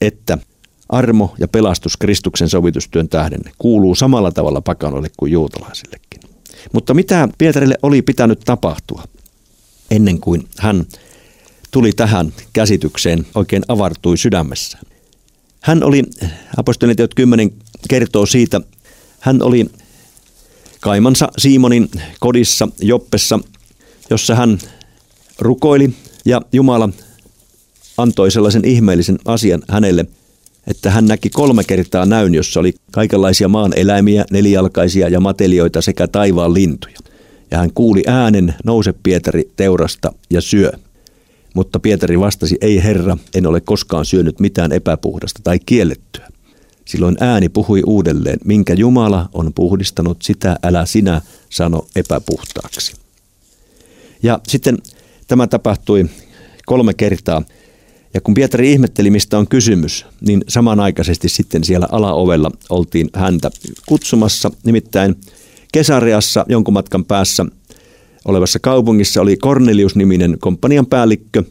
että 0.00 0.38
armo 0.88 1.34
ja 1.38 1.48
pelastus 1.48 1.96
Kristuksen 1.96 2.48
sovitustyön 2.48 3.08
tähden 3.08 3.40
kuuluu 3.58 3.94
samalla 3.94 4.32
tavalla 4.32 4.60
pakanoille 4.60 5.08
kuin 5.16 5.32
juutalaisillekin. 5.32 6.20
Mutta 6.72 6.94
mitä 6.94 7.28
Pietarille 7.38 7.78
oli 7.82 8.02
pitänyt 8.02 8.40
tapahtua 8.44 9.04
ennen 9.90 10.20
kuin 10.20 10.48
hän 10.58 10.84
tuli 11.70 11.92
tähän 11.92 12.32
käsitykseen, 12.52 13.26
oikein 13.34 13.62
avartui 13.68 14.16
sydämessä? 14.16 14.78
Hän 15.60 15.82
oli, 15.82 16.02
apostolien 16.56 16.96
10 17.16 17.52
kertoo 17.88 18.26
siitä, 18.26 18.60
hän 19.20 19.42
oli 19.42 19.66
kaimansa 20.80 21.28
Simonin 21.38 21.90
kodissa 22.20 22.68
Joppessa, 22.80 23.38
jossa 24.10 24.34
hän 24.34 24.58
rukoili 25.38 25.94
ja 26.24 26.42
Jumala 26.52 26.88
antoi 27.98 28.30
sellaisen 28.30 28.64
ihmeellisen 28.64 29.18
asian 29.24 29.62
hänelle, 29.68 30.06
että 30.66 30.90
hän 30.90 31.06
näki 31.06 31.30
kolme 31.30 31.64
kertaa 31.64 32.06
näyn, 32.06 32.34
jossa 32.34 32.60
oli 32.60 32.74
kaikenlaisia 32.92 33.48
maan 33.48 33.72
eläimiä, 33.76 34.24
nelijalkaisia 34.30 35.08
ja 35.08 35.20
matelioita 35.20 35.82
sekä 35.82 36.08
taivaan 36.08 36.54
lintuja. 36.54 36.96
Ja 37.50 37.58
hän 37.58 37.70
kuuli 37.74 38.02
äänen, 38.06 38.54
nouse 38.64 38.94
Pietari 39.02 39.50
teurasta 39.56 40.12
ja 40.30 40.40
syö. 40.40 40.72
Mutta 41.54 41.80
Pietari 41.80 42.20
vastasi, 42.20 42.56
ei 42.60 42.82
herra, 42.82 43.16
en 43.34 43.46
ole 43.46 43.60
koskaan 43.60 44.04
syönyt 44.04 44.40
mitään 44.40 44.72
epäpuhdasta 44.72 45.40
tai 45.44 45.58
kiellettyä. 45.66 46.28
Silloin 46.84 47.16
ääni 47.20 47.48
puhui 47.48 47.82
uudelleen, 47.86 48.38
minkä 48.44 48.74
Jumala 48.74 49.28
on 49.32 49.52
puhdistanut, 49.54 50.22
sitä 50.22 50.56
älä 50.62 50.86
sinä 50.86 51.22
sano 51.50 51.86
epäpuhtaaksi. 51.96 52.94
Ja 54.22 54.40
sitten 54.48 54.78
tämä 55.28 55.46
tapahtui 55.46 56.06
kolme 56.66 56.94
kertaa. 56.94 57.42
Ja 58.14 58.20
kun 58.20 58.34
Pietari 58.34 58.72
ihmetteli, 58.72 59.10
mistä 59.10 59.38
on 59.38 59.48
kysymys, 59.48 60.06
niin 60.20 60.44
samanaikaisesti 60.48 61.28
sitten 61.28 61.64
siellä 61.64 61.88
alaovella 61.92 62.50
oltiin 62.70 63.10
häntä 63.14 63.50
kutsumassa. 63.86 64.50
Nimittäin 64.64 65.16
Kesareassa 65.72 66.46
jonkun 66.48 66.74
matkan 66.74 67.04
päässä 67.04 67.46
olevassa 68.24 68.58
kaupungissa 68.58 69.20
oli 69.20 69.36
Cornelius-niminen 69.36 70.36
komppanian 70.40 70.86
päällikkö, 70.86 71.42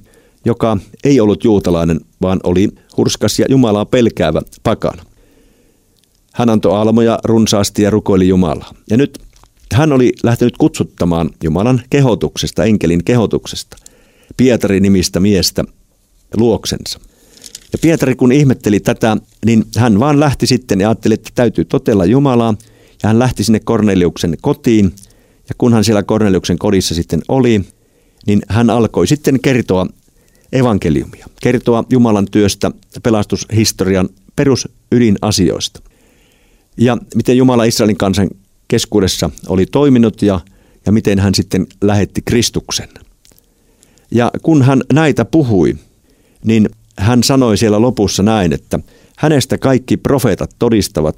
joka 0.45 0.77
ei 1.03 1.19
ollut 1.19 1.43
juutalainen, 1.43 1.99
vaan 2.21 2.39
oli 2.43 2.69
hurskas 2.97 3.39
ja 3.39 3.45
Jumalaa 3.49 3.85
pelkäävä 3.85 4.41
pakana. 4.63 5.03
Hän 6.33 6.49
antoi 6.49 6.77
almoja 6.77 7.19
runsaasti 7.23 7.81
ja 7.81 7.89
rukoili 7.89 8.27
Jumalaa. 8.27 8.73
Ja 8.89 8.97
nyt 8.97 9.19
hän 9.73 9.93
oli 9.93 10.13
lähtenyt 10.23 10.57
kutsuttamaan 10.57 11.29
Jumalan 11.43 11.81
kehotuksesta, 11.89 12.63
enkelin 12.63 13.03
kehotuksesta, 13.03 13.77
Pietari 14.37 14.79
nimistä 14.79 15.19
miestä 15.19 15.63
luoksensa. 16.37 16.99
Ja 17.73 17.79
Pietari 17.81 18.15
kun 18.15 18.31
ihmetteli 18.31 18.79
tätä, 18.79 19.17
niin 19.45 19.63
hän 19.77 19.99
vaan 19.99 20.19
lähti 20.19 20.47
sitten 20.47 20.81
ja 20.81 20.89
ajatteli, 20.89 21.13
että 21.13 21.29
täytyy 21.35 21.65
totella 21.65 22.05
Jumalaa. 22.05 22.55
Ja 23.03 23.09
hän 23.09 23.19
lähti 23.19 23.43
sinne 23.43 23.59
Korneliuksen 23.59 24.37
kotiin. 24.41 24.93
Ja 25.49 25.55
kun 25.57 25.73
hän 25.73 25.83
siellä 25.83 26.03
Korneliuksen 26.03 26.58
kodissa 26.58 26.95
sitten 26.95 27.21
oli, 27.27 27.62
niin 28.27 28.41
hän 28.49 28.69
alkoi 28.69 29.08
sitten 29.08 29.39
kertoa 29.39 29.88
evankeliumia. 30.53 31.25
Kertoa 31.41 31.84
Jumalan 31.89 32.27
työstä, 32.31 32.71
pelastushistorian 33.03 34.10
perusydinasioista. 34.36 35.92
Ja 36.77 36.97
miten 37.15 37.38
Jumala 37.38 37.63
Israelin 37.63 37.97
kansan 37.97 38.29
keskuudessa 38.67 39.29
oli 39.47 39.65
toiminut 39.65 40.21
ja, 40.21 40.39
ja 40.86 40.91
miten 40.91 41.19
hän 41.19 41.36
sitten 41.36 41.67
lähetti 41.81 42.21
Kristuksen. 42.25 42.89
Ja 44.12 44.31
kun 44.41 44.62
hän 44.62 44.81
näitä 44.93 45.25
puhui, 45.25 45.75
niin 46.45 46.69
hän 46.97 47.23
sanoi 47.23 47.57
siellä 47.57 47.81
lopussa 47.81 48.23
näin, 48.23 48.53
että 48.53 48.79
hänestä 49.17 49.57
kaikki 49.57 49.97
profeetat 49.97 50.55
todistavat, 50.59 51.17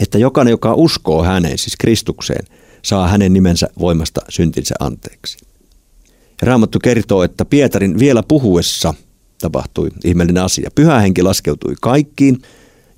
että 0.00 0.18
jokainen, 0.18 0.50
joka 0.50 0.74
uskoo 0.74 1.22
häneen, 1.22 1.58
siis 1.58 1.76
Kristukseen, 1.76 2.44
saa 2.82 3.08
hänen 3.08 3.32
nimensä 3.32 3.68
voimasta 3.78 4.20
syntinsä 4.28 4.74
anteeksi. 4.80 5.38
Raamattu 6.42 6.78
kertoo, 6.78 7.22
että 7.22 7.44
Pietarin 7.44 7.98
vielä 7.98 8.22
puhuessa 8.22 8.94
tapahtui 9.40 9.88
ihmeellinen 10.04 10.42
asia. 10.42 10.70
Pyhä 10.74 11.00
henki 11.00 11.22
laskeutui 11.22 11.74
kaikkiin, 11.80 12.42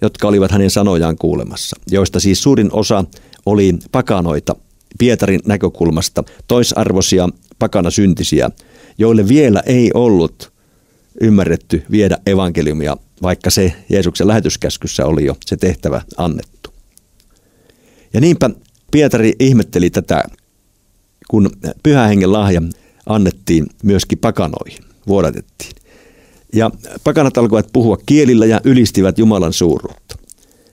jotka 0.05 0.29
olivat 0.29 0.51
hänen 0.51 0.71
sanojaan 0.71 1.17
kuulemassa, 1.17 1.77
joista 1.91 2.21
siis 2.21 2.43
suurin 2.43 2.69
osa 2.73 3.05
oli 3.47 3.75
pakanoita 3.93 4.57
Pietarin 4.99 5.41
näkökulmasta, 5.47 6.25
toisarvoisia 6.49 7.29
pakana 7.59 7.91
syntisiä, 7.91 8.51
joille 8.99 9.29
vielä 9.29 9.63
ei 9.67 9.91
ollut 9.95 10.53
ymmärretty 11.21 11.83
viedä 11.91 12.19
evankeliumia, 12.27 12.97
vaikka 13.23 13.51
se 13.51 13.73
Jeesuksen 13.89 14.29
lähetyskäskyssä 14.29 15.07
oli 15.07 15.25
jo 15.25 15.37
se 15.47 15.57
tehtävä 15.57 16.03
annettu. 16.17 16.71
Ja 18.13 18.21
niinpä 18.21 18.51
Pietari 18.91 19.33
ihmetteli 19.39 19.91
tätä, 19.91 20.23
kun 21.29 21.51
pyhä 21.83 22.07
hengen 22.07 22.33
lahja 22.33 22.63
annettiin 23.07 23.67
myöskin 23.83 24.19
pakanoihin, 24.19 24.85
vuodatettiin. 25.07 25.84
Ja 26.55 26.71
pakanat 27.05 27.39
alkoivat 27.39 27.73
puhua 27.73 27.99
kielillä 28.07 28.47
ja 28.47 28.61
ylistivät 28.65 29.19
Jumalan 29.19 29.53
suuruutta. 29.53 30.17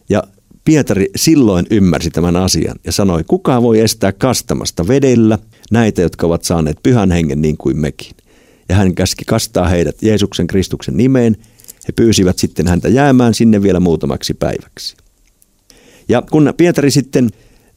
Ja 0.10 0.24
Pietari 0.66 1.08
silloin 1.16 1.66
ymmärsi 1.72 2.10
tämän 2.10 2.36
asian 2.36 2.76
ja 2.86 2.92
sanoi, 2.92 3.24
kuka 3.24 3.62
voi 3.62 3.80
estää 3.80 4.12
kastamasta 4.12 4.88
vedellä 4.88 5.38
näitä, 5.72 6.02
jotka 6.02 6.28
ovat 6.28 6.44
saaneet 6.44 6.78
pyhän 6.84 7.12
hengen 7.12 7.42
niin 7.42 7.58
kuin 7.58 7.78
mekin. 7.78 8.16
Ja 8.70 8.76
hän 8.76 8.96
käski 8.96 9.26
kastaa 9.26 9.68
heidät 9.68 10.04
Jeesuksen 10.04 10.48
Kristuksen 10.48 10.98
nimeen. 10.98 11.38
He 11.88 11.92
pyysivät 11.96 12.40
sitten 12.40 12.68
häntä 12.68 12.90
jäämään 12.90 13.34
sinne 13.34 13.62
vielä 13.62 13.80
muutamaksi 13.80 14.34
päiväksi. 14.34 14.96
Ja 16.10 16.22
kun 16.32 16.54
Pietari 16.58 16.92
sitten 16.92 17.30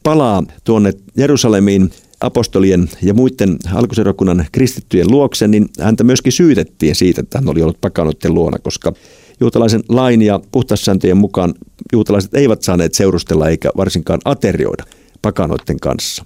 palaa 0.03 0.43
tuonne 0.63 0.93
Jerusalemiin 1.17 1.91
apostolien 2.25 2.89
ja 3.01 3.13
muiden 3.13 3.57
alkuseurakunnan 3.73 4.45
kristittyjen 4.51 5.11
luokse, 5.11 5.47
niin 5.47 5.69
häntä 5.79 6.03
myöskin 6.03 6.31
syytettiin 6.31 6.95
siitä, 6.95 7.21
että 7.21 7.37
hän 7.37 7.49
oli 7.49 7.61
ollut 7.61 7.81
pakanoiden 7.81 8.33
luona, 8.33 8.59
koska 8.59 8.93
juutalaisen 9.39 9.83
lain 9.89 10.21
ja 10.21 10.39
puhtassääntöjen 10.51 11.17
mukaan 11.17 11.53
juutalaiset 11.93 12.33
eivät 12.33 12.61
saaneet 12.61 12.93
seurustella 12.93 13.49
eikä 13.49 13.71
varsinkaan 13.77 14.19
aterioida 14.25 14.83
pakanoiden 15.21 15.79
kanssa. 15.79 16.25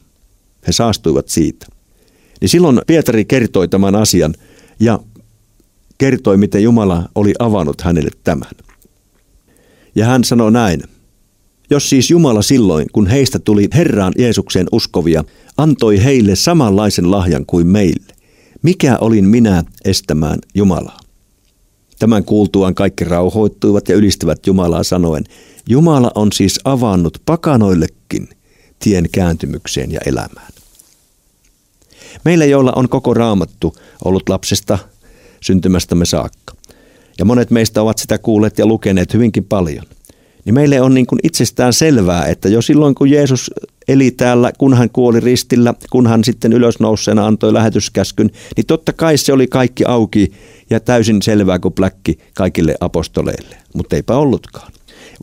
He 0.68 0.72
saastuivat 0.72 1.28
siitä. 1.30 1.66
Niin 2.42 2.50
silloin 2.50 2.82
Pietari 2.88 3.26
kertoi 3.26 3.68
tämän 3.68 3.96
asian 3.96 4.34
ja 4.80 5.00
kertoi, 5.98 6.38
miten 6.38 6.64
Jumala 6.64 7.10
oli 7.16 7.34
avannut 7.40 7.82
hänelle 7.82 8.12
tämän. 8.24 8.52
Ja 9.96 10.06
hän 10.06 10.24
sanoi 10.24 10.52
näin. 10.52 10.84
Jos 11.70 11.90
siis 11.90 12.10
Jumala 12.10 12.42
silloin, 12.42 12.88
kun 12.94 13.08
heistä 13.08 13.40
tuli 13.40 13.68
Herraan 13.74 14.14
Jeesukseen 14.18 14.68
uskovia, 14.72 15.24
antoi 15.58 16.04
heille 16.04 16.36
samanlaisen 16.36 17.12
lahjan 17.12 17.46
kuin 17.46 17.68
meille, 17.68 18.14
mikä 18.62 18.98
olin 19.02 19.26
minä 19.26 19.64
estämään 19.86 20.40
Jumalaa? 20.56 21.00
Tämän 22.00 22.24
kuultuaan 22.24 22.76
kaikki 22.76 23.04
rauhoittuivat 23.04 23.90
ja 23.90 23.96
ylistivät 23.96 24.48
Jumalaa 24.48 24.84
sanoen, 24.84 25.24
Jumala 25.70 26.12
on 26.16 26.32
siis 26.32 26.60
avannut 26.64 27.22
pakanoillekin 27.26 28.30
tien 28.80 29.10
kääntymykseen 29.12 29.92
ja 29.92 30.00
elämään. 30.06 30.52
Meillä, 32.26 32.46
joilla 32.46 32.74
on 32.76 32.90
koko 32.90 33.14
raamattu 33.14 33.76
ollut 34.06 34.30
lapsesta 34.30 34.80
syntymästämme 35.42 36.06
saakka, 36.06 36.54
ja 37.20 37.26
monet 37.26 37.52
meistä 37.52 37.82
ovat 37.82 37.98
sitä 37.98 38.18
kuulleet 38.18 38.58
ja 38.58 38.66
lukeneet 38.66 39.14
hyvinkin 39.14 39.44
paljon, 39.44 39.86
niin 40.50 40.54
meille 40.54 40.82
on 40.82 40.94
niin 40.94 41.06
kuin 41.06 41.20
itsestään 41.24 41.74
selvää, 41.74 42.26
että 42.26 42.50
jo 42.50 42.62
silloin 42.62 42.96
kun 42.96 43.10
Jeesus 43.10 43.52
eli 43.88 44.12
täällä, 44.12 44.52
kun 44.58 44.74
hän 44.74 44.90
kuoli 44.90 45.20
ristillä, 45.20 45.74
kun 45.90 46.08
hän 46.08 46.24
sitten 46.24 46.54
ylösnouseena 46.54 47.28
antoi 47.28 47.54
lähetyskäskyn, 47.54 48.30
niin 48.56 48.66
totta 48.66 48.94
kai 48.94 49.18
se 49.18 49.34
oli 49.34 49.48
kaikki 49.48 49.86
auki 49.86 50.32
ja 50.70 50.80
täysin 50.80 51.22
selvää 51.22 51.60
kuin 51.60 51.74
pläkki 51.74 52.20
kaikille 52.34 52.76
apostoleille, 52.80 53.58
mutta 53.74 53.96
eipä 53.96 54.18
ollutkaan. 54.18 54.72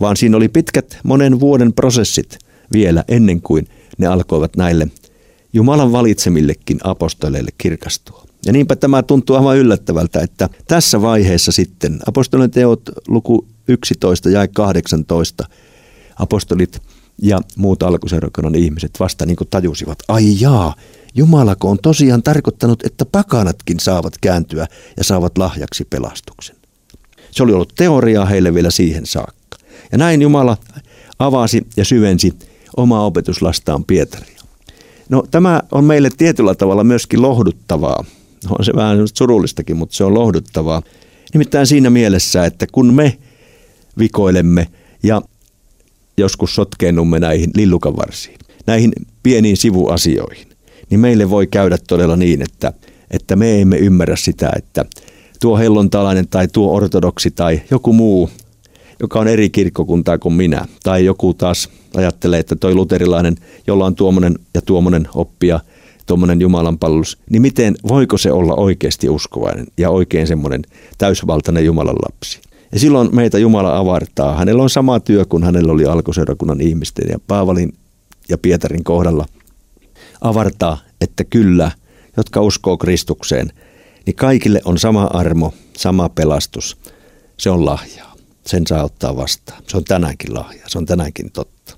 Vaan 0.00 0.16
siinä 0.16 0.36
oli 0.36 0.48
pitkät 0.48 0.98
monen 1.02 1.40
vuoden 1.40 1.72
prosessit 1.72 2.38
vielä 2.72 3.04
ennen 3.08 3.40
kuin 3.40 3.68
ne 3.98 4.06
alkoivat 4.06 4.56
näille 4.56 4.88
Jumalan 5.52 5.92
valitsemillekin 5.92 6.78
apostoleille 6.84 7.50
kirkastua. 7.58 8.26
Ja 8.46 8.52
niinpä 8.52 8.76
tämä 8.76 9.02
tuntuu 9.02 9.36
aivan 9.36 9.56
yllättävältä, 9.56 10.20
että 10.20 10.48
tässä 10.68 11.02
vaiheessa 11.02 11.52
sitten 11.52 11.98
apostolien 12.06 12.50
teot 12.50 12.82
luku 13.08 13.46
11 13.68 14.30
ja 14.30 14.48
18 14.48 15.44
apostolit 16.16 16.82
ja 17.22 17.40
muut 17.56 17.82
alkuseurakunnan 17.82 18.54
ihmiset 18.54 18.90
vasta 19.00 19.26
niin 19.26 19.36
kuin 19.36 19.48
tajusivat, 19.50 19.98
ai 20.08 20.40
jaa, 20.40 20.74
Jumalako 21.14 21.70
on 21.70 21.78
tosiaan 21.82 22.22
tarkoittanut, 22.22 22.82
että 22.86 23.04
pakanatkin 23.04 23.80
saavat 23.80 24.18
kääntyä 24.20 24.66
ja 24.96 25.04
saavat 25.04 25.38
lahjaksi 25.38 25.84
pelastuksen. 25.84 26.56
Se 27.30 27.42
oli 27.42 27.52
ollut 27.52 27.72
teoriaa 27.76 28.26
heille 28.26 28.54
vielä 28.54 28.70
siihen 28.70 29.06
saakka. 29.06 29.58
Ja 29.92 29.98
näin 29.98 30.22
Jumala 30.22 30.56
avasi 31.18 31.66
ja 31.76 31.84
syvensi 31.84 32.32
omaa 32.76 33.06
opetuslastaan 33.06 33.84
Pietaria. 33.84 34.40
No 35.08 35.24
tämä 35.30 35.62
on 35.72 35.84
meille 35.84 36.10
tietyllä 36.16 36.54
tavalla 36.54 36.84
myöskin 36.84 37.22
lohduttavaa. 37.22 38.04
On 38.50 38.64
se 38.64 38.72
vähän 38.76 38.98
surullistakin, 39.14 39.76
mutta 39.76 39.96
se 39.96 40.04
on 40.04 40.14
lohduttavaa. 40.14 40.82
Nimittäin 41.34 41.66
siinä 41.66 41.90
mielessä, 41.90 42.44
että 42.44 42.66
kun 42.72 42.94
me 42.94 43.18
vikoilemme 43.98 44.68
ja 45.02 45.22
joskus 46.16 46.54
sotkeennumme 46.54 47.20
näihin 47.20 47.50
lillukavarsiin, 47.54 48.38
näihin 48.66 48.92
pieniin 49.22 49.56
sivuasioihin, 49.56 50.46
niin 50.90 51.00
meille 51.00 51.30
voi 51.30 51.46
käydä 51.46 51.78
todella 51.88 52.16
niin, 52.16 52.42
että, 52.42 52.72
että 53.10 53.36
me 53.36 53.60
emme 53.60 53.76
ymmärrä 53.76 54.16
sitä, 54.16 54.50
että 54.56 54.84
tuo 55.40 55.58
hellontalainen 55.58 56.28
tai 56.28 56.48
tuo 56.48 56.74
ortodoksi 56.74 57.30
tai 57.30 57.60
joku 57.70 57.92
muu, 57.92 58.30
joka 59.00 59.20
on 59.20 59.28
eri 59.28 59.50
kirkkokuntaa 59.50 60.18
kuin 60.18 60.34
minä, 60.34 60.66
tai 60.82 61.04
joku 61.04 61.34
taas 61.34 61.68
ajattelee, 61.96 62.40
että 62.40 62.56
toi 62.56 62.74
luterilainen, 62.74 63.36
jolla 63.66 63.86
on 63.86 63.94
tuommoinen 63.94 64.38
ja 64.54 64.62
tuommoinen 64.62 65.08
oppia, 65.14 65.60
tuommoinen 66.06 66.40
Jumalan 66.40 66.78
palvelus, 66.78 67.18
niin 67.30 67.42
miten, 67.42 67.74
voiko 67.88 68.18
se 68.18 68.32
olla 68.32 68.54
oikeasti 68.54 69.08
uskovainen 69.08 69.66
ja 69.78 69.90
oikein 69.90 70.26
semmoinen 70.26 70.62
täysvaltainen 70.98 71.64
Jumalan 71.64 71.96
lapsi? 72.08 72.40
Ja 72.72 72.78
silloin 72.78 73.16
meitä 73.16 73.38
Jumala 73.38 73.76
avartaa. 73.76 74.36
Hänellä 74.36 74.62
on 74.62 74.70
sama 74.70 75.00
työ 75.00 75.24
kuin 75.24 75.44
hänellä 75.44 75.72
oli 75.72 75.84
alkuseurakunnan 75.84 76.60
ihmisten 76.60 77.08
ja 77.08 77.18
Paavalin 77.26 77.74
ja 78.28 78.38
Pietarin 78.38 78.84
kohdalla 78.84 79.26
avartaa, 80.20 80.78
että 81.00 81.24
kyllä, 81.24 81.70
jotka 82.16 82.40
uskoo 82.40 82.76
Kristukseen, 82.76 83.52
niin 84.06 84.16
kaikille 84.16 84.60
on 84.64 84.78
sama 84.78 85.04
armo, 85.04 85.54
sama 85.76 86.08
pelastus. 86.08 86.76
Se 87.38 87.50
on 87.50 87.64
lahjaa. 87.64 88.16
Sen 88.46 88.66
saa 88.66 88.84
ottaa 88.84 89.16
vastaan. 89.16 89.62
Se 89.68 89.76
on 89.76 89.84
tänäänkin 89.84 90.34
lahja. 90.34 90.62
Se 90.66 90.78
on 90.78 90.86
tänäänkin 90.86 91.30
totta. 91.32 91.76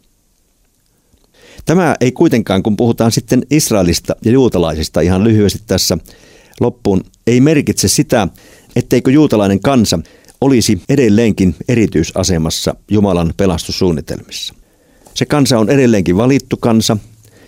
Tämä 1.65 1.95
ei 2.01 2.13
kuitenkaan, 2.13 2.63
kun 2.63 2.77
puhutaan 2.77 3.13
sitten 3.13 3.43
Israelista 3.51 4.17
ja 4.25 4.31
juutalaisista 4.31 5.01
ihan 5.01 5.25
lyhyesti 5.25 5.63
tässä 5.67 5.99
loppuun, 6.61 7.05
ei 7.27 7.41
merkitse 7.41 7.89
sitä, 7.89 8.29
etteikö 8.77 9.11
juutalainen 9.11 9.61
kansa 9.61 9.99
olisi 10.41 10.83
edelleenkin 10.89 11.55
erityisasemassa 11.69 12.75
Jumalan 12.91 13.35
pelastussuunnitelmissa. 13.37 14.55
Se 15.15 15.27
kansa 15.27 15.59
on 15.59 15.71
edelleenkin 15.71 16.17
valittu 16.17 16.57
kansa, 16.57 16.97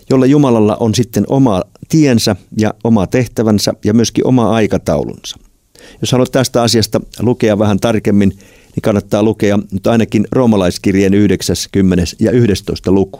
jolla 0.09 0.25
Jumalalla 0.25 0.75
on 0.75 0.95
sitten 0.95 1.25
oma 1.29 1.61
tiensä 1.89 2.35
ja 2.57 2.73
oma 2.83 3.07
tehtävänsä 3.07 3.73
ja 3.85 3.93
myöskin 3.93 4.27
oma 4.27 4.51
aikataulunsa. 4.51 5.37
Jos 6.01 6.11
haluat 6.11 6.31
tästä 6.31 6.61
asiasta 6.61 7.01
lukea 7.19 7.59
vähän 7.59 7.79
tarkemmin, 7.79 8.29
niin 8.75 8.81
kannattaa 8.81 9.23
lukea 9.23 9.59
nyt 9.71 9.87
ainakin 9.87 10.27
roomalaiskirjeen 10.31 11.13
9, 11.13 11.55
10 11.71 12.05
ja 12.19 12.31
11 12.31 12.91
luku, 12.91 13.19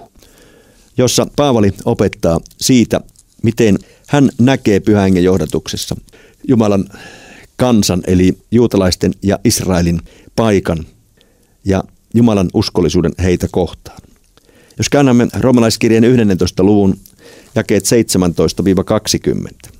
jossa 0.98 1.28
Paavali 1.36 1.74
opettaa 1.86 2.40
siitä, 2.58 3.02
miten 3.44 3.80
hän 4.08 4.30
näkee 4.40 4.80
pyhän 4.80 5.24
johdatuksessa 5.24 5.96
Jumalan 6.48 6.86
kansan 7.62 8.02
eli 8.08 8.38
juutalaisten 8.52 9.12
ja 9.24 9.40
Israelin 9.44 10.00
paikan 10.36 10.86
ja 11.66 11.84
Jumalan 12.14 12.50
uskollisuuden 12.54 13.12
heitä 13.24 13.48
kohtaan. 13.52 13.98
Jos 14.78 14.90
käännämme 14.90 15.28
romalaiskirjeen 15.40 16.04
11. 16.04 16.64
luvun 16.64 16.98
jakeet 17.56 17.84
17-20, 19.68 19.72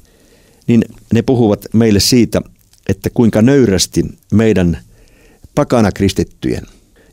niin 0.68 0.86
ne 1.14 1.22
puhuvat 1.22 1.66
meille 1.74 2.00
siitä, 2.00 2.42
että 2.90 3.10
kuinka 3.10 3.42
nöyrästi 3.42 4.06
meidän 4.34 4.78
pakana 5.56 5.92
kristittyjen, 5.92 6.66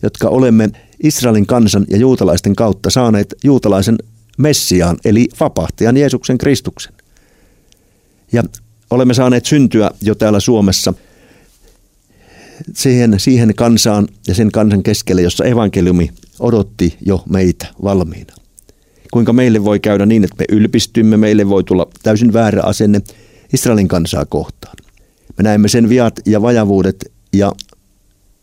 jotka 0.02 0.28
olemme 0.28 0.70
Israelin 1.02 1.46
kansan 1.46 1.86
ja 1.90 1.96
juutalaisten 1.96 2.56
kautta 2.56 2.90
saaneet 2.90 3.34
juutalaisen 3.44 3.98
Messiaan, 4.38 4.96
eli 5.04 5.28
vapahtajan 5.40 5.96
Jeesuksen 5.96 6.38
Kristuksen. 6.38 6.92
Ja 8.32 8.42
olemme 8.90 9.14
saaneet 9.14 9.46
syntyä 9.46 9.90
jo 10.02 10.14
täällä 10.14 10.40
Suomessa 10.40 10.94
siihen, 12.74 13.14
siihen 13.20 13.54
kansaan 13.54 14.08
ja 14.26 14.34
sen 14.34 14.50
kansan 14.52 14.82
keskelle, 14.82 15.22
jossa 15.22 15.44
evankeliumi 15.44 16.10
odotti 16.40 16.96
jo 17.06 17.22
meitä 17.28 17.66
valmiina. 17.82 18.34
Kuinka 19.12 19.32
meille 19.32 19.64
voi 19.64 19.80
käydä 19.80 20.06
niin, 20.06 20.24
että 20.24 20.36
me 20.38 20.44
ylpistymme, 20.56 21.16
meille 21.16 21.48
voi 21.48 21.64
tulla 21.64 21.88
täysin 22.02 22.32
väärä 22.32 22.62
asenne 22.62 23.02
Israelin 23.52 23.88
kansaa 23.88 24.24
kohtaan. 24.24 24.76
Me 25.38 25.42
näemme 25.42 25.68
sen 25.68 25.88
viat 25.88 26.20
ja 26.26 26.42
vajavuudet 26.42 27.12
ja 27.32 27.52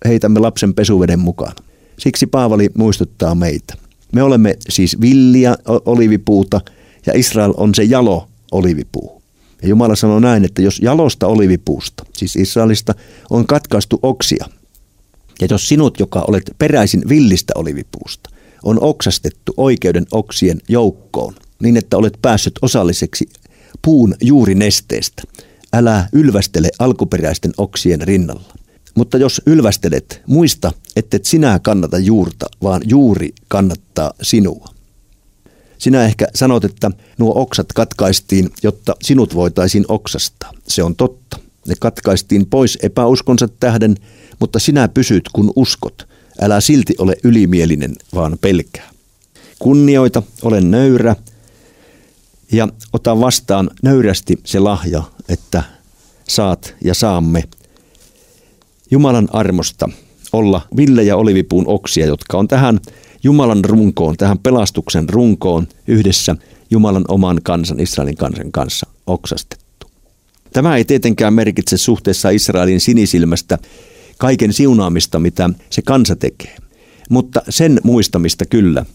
heitämme 0.05 0.39
lapsen 0.39 0.73
pesuveden 0.73 1.19
mukaan. 1.19 1.53
Siksi 1.99 2.27
Paavali 2.27 2.69
muistuttaa 2.77 3.35
meitä. 3.35 3.73
Me 4.11 4.23
olemme 4.23 4.55
siis 4.69 5.01
villiä 5.01 5.55
olivipuuta 5.65 6.61
ja 7.05 7.13
Israel 7.15 7.53
on 7.57 7.75
se 7.75 7.83
jalo 7.83 8.27
olivipuu. 8.51 9.14
Ja 9.65 9.69
Jumala 9.69 9.95
sanoo 9.95 10.19
näin, 10.19 10.45
että 10.45 10.61
jos 10.61 10.79
jalosta 10.79 11.27
olivipuusta, 11.27 12.05
siis 12.17 12.35
Israelista, 12.35 12.93
on 13.29 13.47
katkaistu 13.47 13.99
oksia, 14.03 14.45
ja 15.41 15.47
jos 15.49 15.67
sinut, 15.67 15.99
joka 15.99 16.25
olet 16.27 16.51
peräisin 16.57 17.03
villistä 17.09 17.53
olivipuusta, 17.55 18.29
on 18.63 18.77
oksastettu 18.81 19.53
oikeuden 19.57 20.05
oksien 20.11 20.61
joukkoon, 20.69 21.35
niin 21.63 21.77
että 21.77 21.97
olet 21.97 22.17
päässyt 22.21 22.53
osalliseksi 22.61 23.29
puun 23.81 24.15
juuri 24.21 24.55
nesteestä, 24.55 25.23
älä 25.73 26.07
ylvästele 26.13 26.69
alkuperäisten 26.79 27.51
oksien 27.57 28.01
rinnalla. 28.01 28.53
Mutta 28.95 29.17
jos 29.17 29.41
ylvästelet, 29.45 30.21
muista, 30.27 30.71
et 30.95 31.25
sinä 31.25 31.59
kannata 31.59 31.99
juurta, 31.99 32.45
vaan 32.63 32.81
juuri 32.85 33.33
kannattaa 33.47 34.13
sinua. 34.21 34.74
Sinä 35.77 36.05
ehkä 36.05 36.27
sanot, 36.35 36.65
että 36.65 36.91
nuo 37.17 37.41
oksat 37.41 37.73
katkaistiin, 37.73 38.49
jotta 38.63 38.95
sinut 39.03 39.35
voitaisiin 39.35 39.85
oksastaa. 39.87 40.51
Se 40.67 40.83
on 40.83 40.95
totta. 40.95 41.39
Ne 41.67 41.75
katkaistiin 41.79 42.45
pois 42.45 42.77
epäuskonsa 42.83 43.47
tähden, 43.47 43.95
mutta 44.39 44.59
sinä 44.59 44.87
pysyt 44.87 45.29
kun 45.33 45.53
uskot. 45.55 46.07
Älä 46.41 46.61
silti 46.61 46.95
ole 46.97 47.15
ylimielinen, 47.23 47.95
vaan 48.13 48.37
pelkää. 48.41 48.89
Kunnioita, 49.59 50.23
ole 50.41 50.61
nöyrä 50.61 51.15
ja 52.51 52.67
ota 52.93 53.19
vastaan 53.19 53.69
nöyrästi 53.83 54.39
se 54.43 54.59
lahja, 54.59 55.03
että 55.29 55.63
saat 56.27 56.75
ja 56.83 56.93
saamme 56.93 57.43
Jumalan 58.91 59.27
armosta 59.31 59.89
olla 60.33 60.61
ville 60.77 61.03
ja 61.03 61.17
olivipuun 61.17 61.67
oksia, 61.67 62.05
jotka 62.05 62.37
on 62.37 62.47
tähän 62.47 62.79
Jumalan 63.25 63.65
runkoon, 63.65 64.17
tähän 64.17 64.39
pelastuksen 64.39 65.09
runkoon 65.09 65.67
yhdessä 65.87 66.35
Jumalan 66.69 67.05
oman 67.07 67.39
kansan, 67.43 67.79
Israelin 67.79 68.17
kansan 68.17 68.51
kanssa 68.51 68.87
oksastettu. 69.07 69.87
Tämä 70.53 70.77
ei 70.77 70.85
tietenkään 70.85 71.33
merkitse 71.33 71.77
suhteessa 71.77 72.29
Israelin 72.29 72.79
sinisilmästä 72.79 73.57
kaiken 74.17 74.53
siunaamista, 74.53 75.19
mitä 75.19 75.49
se 75.69 75.81
kansa 75.81 76.15
tekee. 76.15 76.55
Mutta 77.09 77.41
sen 77.49 77.79
muistamista 77.83 78.45
kyllä, 78.45 78.85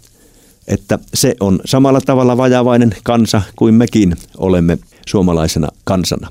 että 0.69 0.99
se 1.15 1.35
on 1.41 1.61
samalla 1.65 2.01
tavalla 2.01 2.37
vajavainen 2.37 2.95
kansa 3.03 3.43
kuin 3.57 3.75
mekin 3.75 4.17
olemme 4.39 4.79
suomalaisena 5.07 5.69
kansana. 5.85 6.29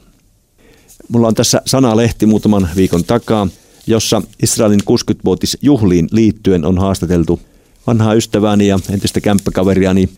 Mulla 1.09 1.27
on 1.27 1.35
tässä 1.35 1.61
sanalehti 1.65 2.25
muutaman 2.25 2.69
viikon 2.75 3.03
takaa, 3.03 3.47
jossa 3.87 4.21
Israelin 4.43 4.81
60-vuotisjuhliin 4.81 6.07
liittyen 6.11 6.65
on 6.65 6.77
haastateltu 6.77 7.39
vanhaa 7.87 8.13
ystävääni 8.13 8.67
ja 8.67 8.79
entistä 8.89 9.21
kämppäkaveriani 9.21 10.09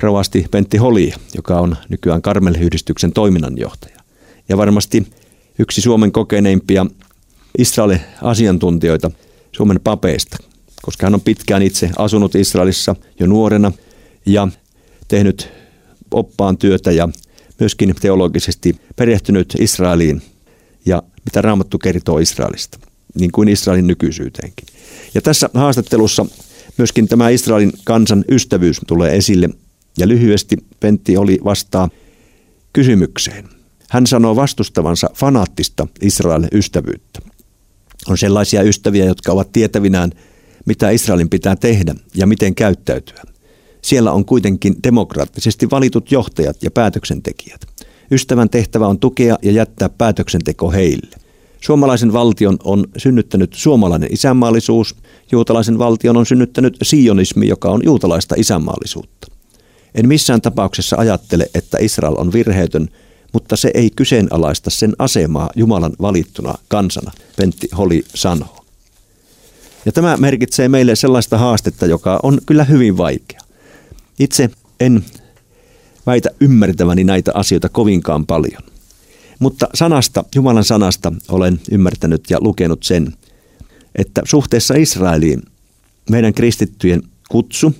rovasti 0.00 0.46
Pentti 0.50 0.76
Holi, 0.76 1.12
joka 1.34 1.60
on 1.60 1.76
nykyään 1.88 2.22
Karmel-yhdistyksen 2.22 3.12
toiminnanjohtaja. 3.12 3.96
Ja 4.48 4.56
varmasti 4.56 5.06
yksi 5.58 5.80
Suomen 5.80 6.12
kokeneimpia 6.12 6.86
Israelin 7.58 8.00
asiantuntijoita 8.22 9.10
Suomen 9.52 9.80
papeista, 9.84 10.36
koska 10.82 11.06
hän 11.06 11.14
on 11.14 11.20
pitkään 11.20 11.62
itse 11.62 11.90
asunut 11.98 12.34
Israelissa 12.34 12.96
jo 13.20 13.26
nuorena 13.26 13.72
ja 14.26 14.48
tehnyt 15.08 15.48
oppaan 16.10 16.58
työtä 16.58 16.92
ja 16.92 17.08
myöskin 17.60 17.94
teologisesti 18.00 18.76
perehtynyt 18.96 19.54
Israeliin 19.58 20.22
ja 20.86 21.02
mitä 21.24 21.42
Raamattu 21.42 21.78
kertoo 21.78 22.18
Israelista, 22.18 22.78
niin 23.14 23.32
kuin 23.32 23.48
Israelin 23.48 23.86
nykyisyyteenkin. 23.86 24.66
Ja 25.14 25.22
tässä 25.22 25.50
haastattelussa 25.54 26.26
myöskin 26.78 27.08
tämä 27.08 27.28
Israelin 27.28 27.72
kansan 27.84 28.24
ystävyys 28.30 28.80
tulee 28.86 29.16
esille 29.16 29.48
ja 29.98 30.08
lyhyesti 30.08 30.56
Pentti 30.80 31.16
oli 31.16 31.38
vastaa 31.44 31.88
kysymykseen. 32.72 33.48
Hän 33.90 34.06
sanoo 34.06 34.36
vastustavansa 34.36 35.10
fanaattista 35.14 35.86
Israelin 36.02 36.48
ystävyyttä. 36.52 37.20
On 38.08 38.18
sellaisia 38.18 38.62
ystäviä, 38.62 39.04
jotka 39.04 39.32
ovat 39.32 39.52
tietävinään 39.52 40.12
mitä 40.64 40.90
Israelin 40.90 41.30
pitää 41.30 41.56
tehdä 41.56 41.94
ja 42.14 42.26
miten 42.26 42.54
käyttäytyä. 42.54 43.22
Siellä 43.82 44.12
on 44.12 44.24
kuitenkin 44.24 44.74
demokraattisesti 44.84 45.70
valitut 45.70 46.12
johtajat 46.12 46.62
ja 46.62 46.70
päätöksentekijät. 46.70 47.60
Ystävän 48.10 48.50
tehtävä 48.50 48.86
on 48.86 48.98
tukea 48.98 49.36
ja 49.42 49.52
jättää 49.52 49.88
päätöksenteko 49.88 50.70
heille. 50.70 51.16
Suomalaisen 51.62 52.12
valtion 52.12 52.56
on 52.64 52.84
synnyttänyt 52.96 53.54
suomalainen 53.54 54.08
isänmaallisuus, 54.12 54.96
juutalaisen 55.32 55.78
valtion 55.78 56.16
on 56.16 56.26
synnyttänyt 56.26 56.76
sionismi, 56.82 57.48
joka 57.48 57.68
on 57.68 57.80
juutalaista 57.84 58.34
isänmaallisuutta. 58.38 59.26
En 59.94 60.08
missään 60.08 60.40
tapauksessa 60.40 60.96
ajattele, 60.96 61.50
että 61.54 61.78
Israel 61.80 62.14
on 62.18 62.32
virheetön, 62.32 62.88
mutta 63.32 63.56
se 63.56 63.70
ei 63.74 63.90
kyseenalaista 63.96 64.70
sen 64.70 64.92
asemaa 64.98 65.50
Jumalan 65.56 65.92
valittuna 66.00 66.54
kansana, 66.68 67.12
Pentti 67.36 67.68
Holi 67.78 68.04
sanoo. 68.14 68.64
Ja 69.86 69.92
tämä 69.92 70.16
merkitsee 70.16 70.68
meille 70.68 70.96
sellaista 70.96 71.38
haastetta, 71.38 71.86
joka 71.86 72.20
on 72.22 72.38
kyllä 72.46 72.64
hyvin 72.64 72.96
vaikea. 72.96 73.40
Itse 74.18 74.50
en 74.80 75.04
väitä 76.06 76.30
ymmärtäväni 76.40 77.04
näitä 77.04 77.30
asioita 77.34 77.68
kovinkaan 77.68 78.26
paljon. 78.26 78.71
Mutta 79.42 79.66
sanasta, 79.74 80.24
Jumalan 80.34 80.64
sanasta 80.64 81.12
olen 81.28 81.60
ymmärtänyt 81.70 82.30
ja 82.30 82.38
lukenut 82.40 82.82
sen, 82.82 83.12
että 83.94 84.22
suhteessa 84.24 84.74
Israeliin 84.74 85.42
meidän 86.10 86.34
kristittyjen 86.34 87.02
kutsu 87.28 87.74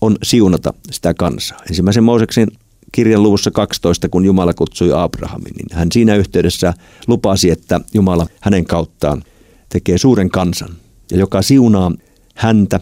on 0.00 0.16
siunata 0.22 0.74
sitä 0.90 1.14
kansaa. 1.14 1.58
Ensimmäisen 1.68 2.04
Mooseksen 2.04 2.48
kirjan 2.92 3.22
luvussa 3.22 3.50
12, 3.50 4.08
kun 4.08 4.24
Jumala 4.24 4.54
kutsui 4.54 4.92
Abrahamin, 4.92 5.52
niin 5.56 5.66
hän 5.72 5.88
siinä 5.92 6.16
yhteydessä 6.16 6.74
lupasi, 7.06 7.50
että 7.50 7.80
Jumala 7.94 8.26
hänen 8.40 8.64
kauttaan 8.64 9.22
tekee 9.68 9.98
suuren 9.98 10.30
kansan. 10.30 10.70
Ja 11.10 11.18
joka 11.18 11.42
siunaa 11.42 11.92
häntä 12.34 12.80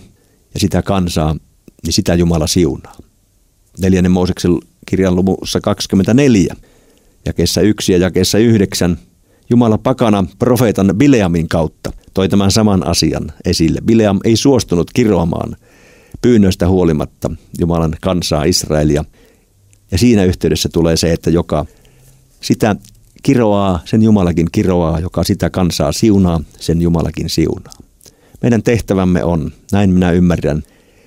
ja 0.54 0.60
sitä 0.60 0.82
kansaa, 0.82 1.36
niin 1.84 1.92
sitä 1.92 2.14
Jumala 2.14 2.46
siunaa. 2.46 2.96
Neljännen 3.80 4.12
Mooseksen 4.12 4.58
kirjan 4.86 5.16
luvussa 5.16 5.60
24, 5.60 6.54
jakeessa 7.26 7.60
1 7.60 7.92
ja 7.92 7.98
jakeessa 7.98 8.38
9, 8.38 8.98
Jumala 9.50 9.78
pakana 9.78 10.24
profeetan 10.38 10.94
Bileamin 10.96 11.48
kautta 11.48 11.92
toi 12.14 12.28
tämän 12.28 12.50
saman 12.50 12.86
asian 12.86 13.32
esille. 13.44 13.80
Bileam 13.84 14.20
ei 14.24 14.36
suostunut 14.36 14.90
kiroamaan 14.94 15.56
pyynnöstä 16.22 16.68
huolimatta 16.68 17.30
Jumalan 17.58 17.96
kansaa 18.00 18.44
Israelia. 18.44 19.04
Ja 19.90 19.98
siinä 19.98 20.24
yhteydessä 20.24 20.68
tulee 20.68 20.96
se, 20.96 21.12
että 21.12 21.30
joka 21.30 21.66
sitä 22.40 22.76
kiroaa, 23.22 23.80
sen 23.84 24.02
Jumalakin 24.02 24.46
kiroaa, 24.52 25.00
joka 25.00 25.24
sitä 25.24 25.50
kansaa 25.50 25.92
siunaa, 25.92 26.40
sen 26.60 26.82
Jumalakin 26.82 27.30
siunaa. 27.30 27.74
Meidän 28.42 28.62
tehtävämme 28.62 29.24
on, 29.24 29.52
näin 29.72 29.90
minä 29.90 30.10
ymmärrän, 30.10 30.62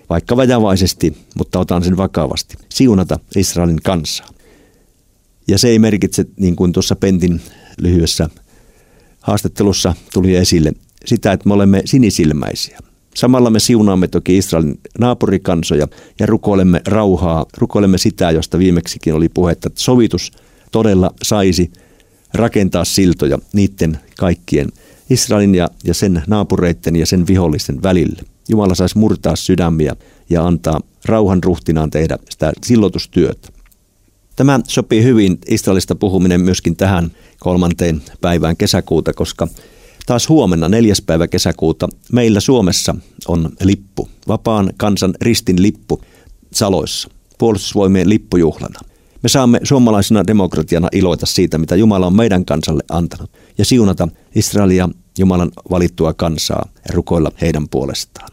vaikka 0.10 0.38
vajavaisesti, 0.38 1.18
mutta 1.36 1.60
otan 1.60 1.84
sen 1.84 1.98
vakavasti, 1.98 2.58
siunata 2.70 3.20
Israelin 3.36 3.82
kansaa. 3.84 4.28
Ja 5.48 5.58
se 5.58 5.68
ei 5.68 5.80
merkitse, 5.80 6.26
niin 6.38 6.56
kuin 6.56 6.72
tuossa 6.72 6.96
Pentin 6.96 7.42
lyhyessä 7.82 8.30
haastattelussa 9.22 9.94
tuli 10.14 10.36
esille, 10.36 10.74
sitä, 11.06 11.32
että 11.32 11.48
me 11.48 11.54
olemme 11.54 11.82
sinisilmäisiä. 11.86 12.80
Samalla 13.16 13.50
me 13.50 13.60
siunaamme 13.60 14.08
toki 14.08 14.38
Israelin 14.38 14.80
naapurikansoja 15.00 15.88
ja 16.20 16.26
rukoilemme 16.26 16.82
rauhaa, 16.88 17.46
rukoilemme 17.58 17.98
sitä, 17.98 18.32
josta 18.32 18.60
viimeksikin 18.60 19.14
oli 19.14 19.30
puhetta, 19.30 19.68
että 19.68 19.82
sovitus 19.82 20.32
todella 20.72 21.14
saisi 21.24 21.72
rakentaa 22.34 22.86
siltoja 22.86 23.40
niiden 23.54 24.00
kaikkien 24.18 24.70
Israelin 25.10 25.56
ja, 25.56 25.70
ja 25.84 25.94
sen 25.94 26.24
naapureiden 26.28 26.96
ja 26.96 27.06
sen 27.06 27.28
vihollisten 27.28 27.84
välille. 27.84 28.22
Jumala 28.50 28.76
saisi 28.76 28.98
murtaa 28.98 29.36
sydämiä 29.36 29.96
ja 30.30 30.48
antaa 30.48 30.82
rauhan 31.06 31.44
ruhtinaan 31.44 31.92
tehdä 31.92 32.18
sitä 32.30 32.54
sillotustyötä. 32.64 33.61
Tämä 34.36 34.60
sopii 34.68 35.04
hyvin 35.04 35.38
Israelista 35.48 35.96
puhuminen 35.96 36.42
myöskin 36.42 36.76
tähän 36.76 37.12
kolmanteen 37.40 38.02
päivään 38.22 38.58
kesäkuuta, 38.58 39.14
koska 39.14 39.48
taas 40.06 40.30
huomenna 40.30 40.70
neljäs 40.70 41.02
päivä 41.02 41.28
kesäkuuta 41.28 41.90
meillä 42.12 42.40
Suomessa 42.40 42.96
on 43.28 43.50
lippu, 43.64 44.10
vapaan 44.28 44.74
kansan 44.78 45.14
ristin 45.22 45.62
lippu 45.62 46.02
Saloissa, 46.54 47.10
puolustusvoimien 47.38 48.10
lippujuhlana. 48.10 48.80
Me 49.24 49.30
saamme 49.30 49.60
suomalaisena 49.64 50.28
demokratiana 50.28 50.88
iloita 50.92 51.26
siitä, 51.26 51.58
mitä 51.58 51.76
Jumala 51.76 52.08
on 52.08 52.16
meidän 52.16 52.46
kansalle 52.46 52.84
antanut, 52.90 53.32
ja 53.58 53.66
siunata 53.66 54.08
Israelia 54.36 54.90
Jumalan 55.20 55.52
valittua 55.70 56.14
kansaa 56.14 56.70
ja 56.76 56.94
rukoilla 56.94 57.32
heidän 57.42 57.70
puolestaan. 57.70 58.30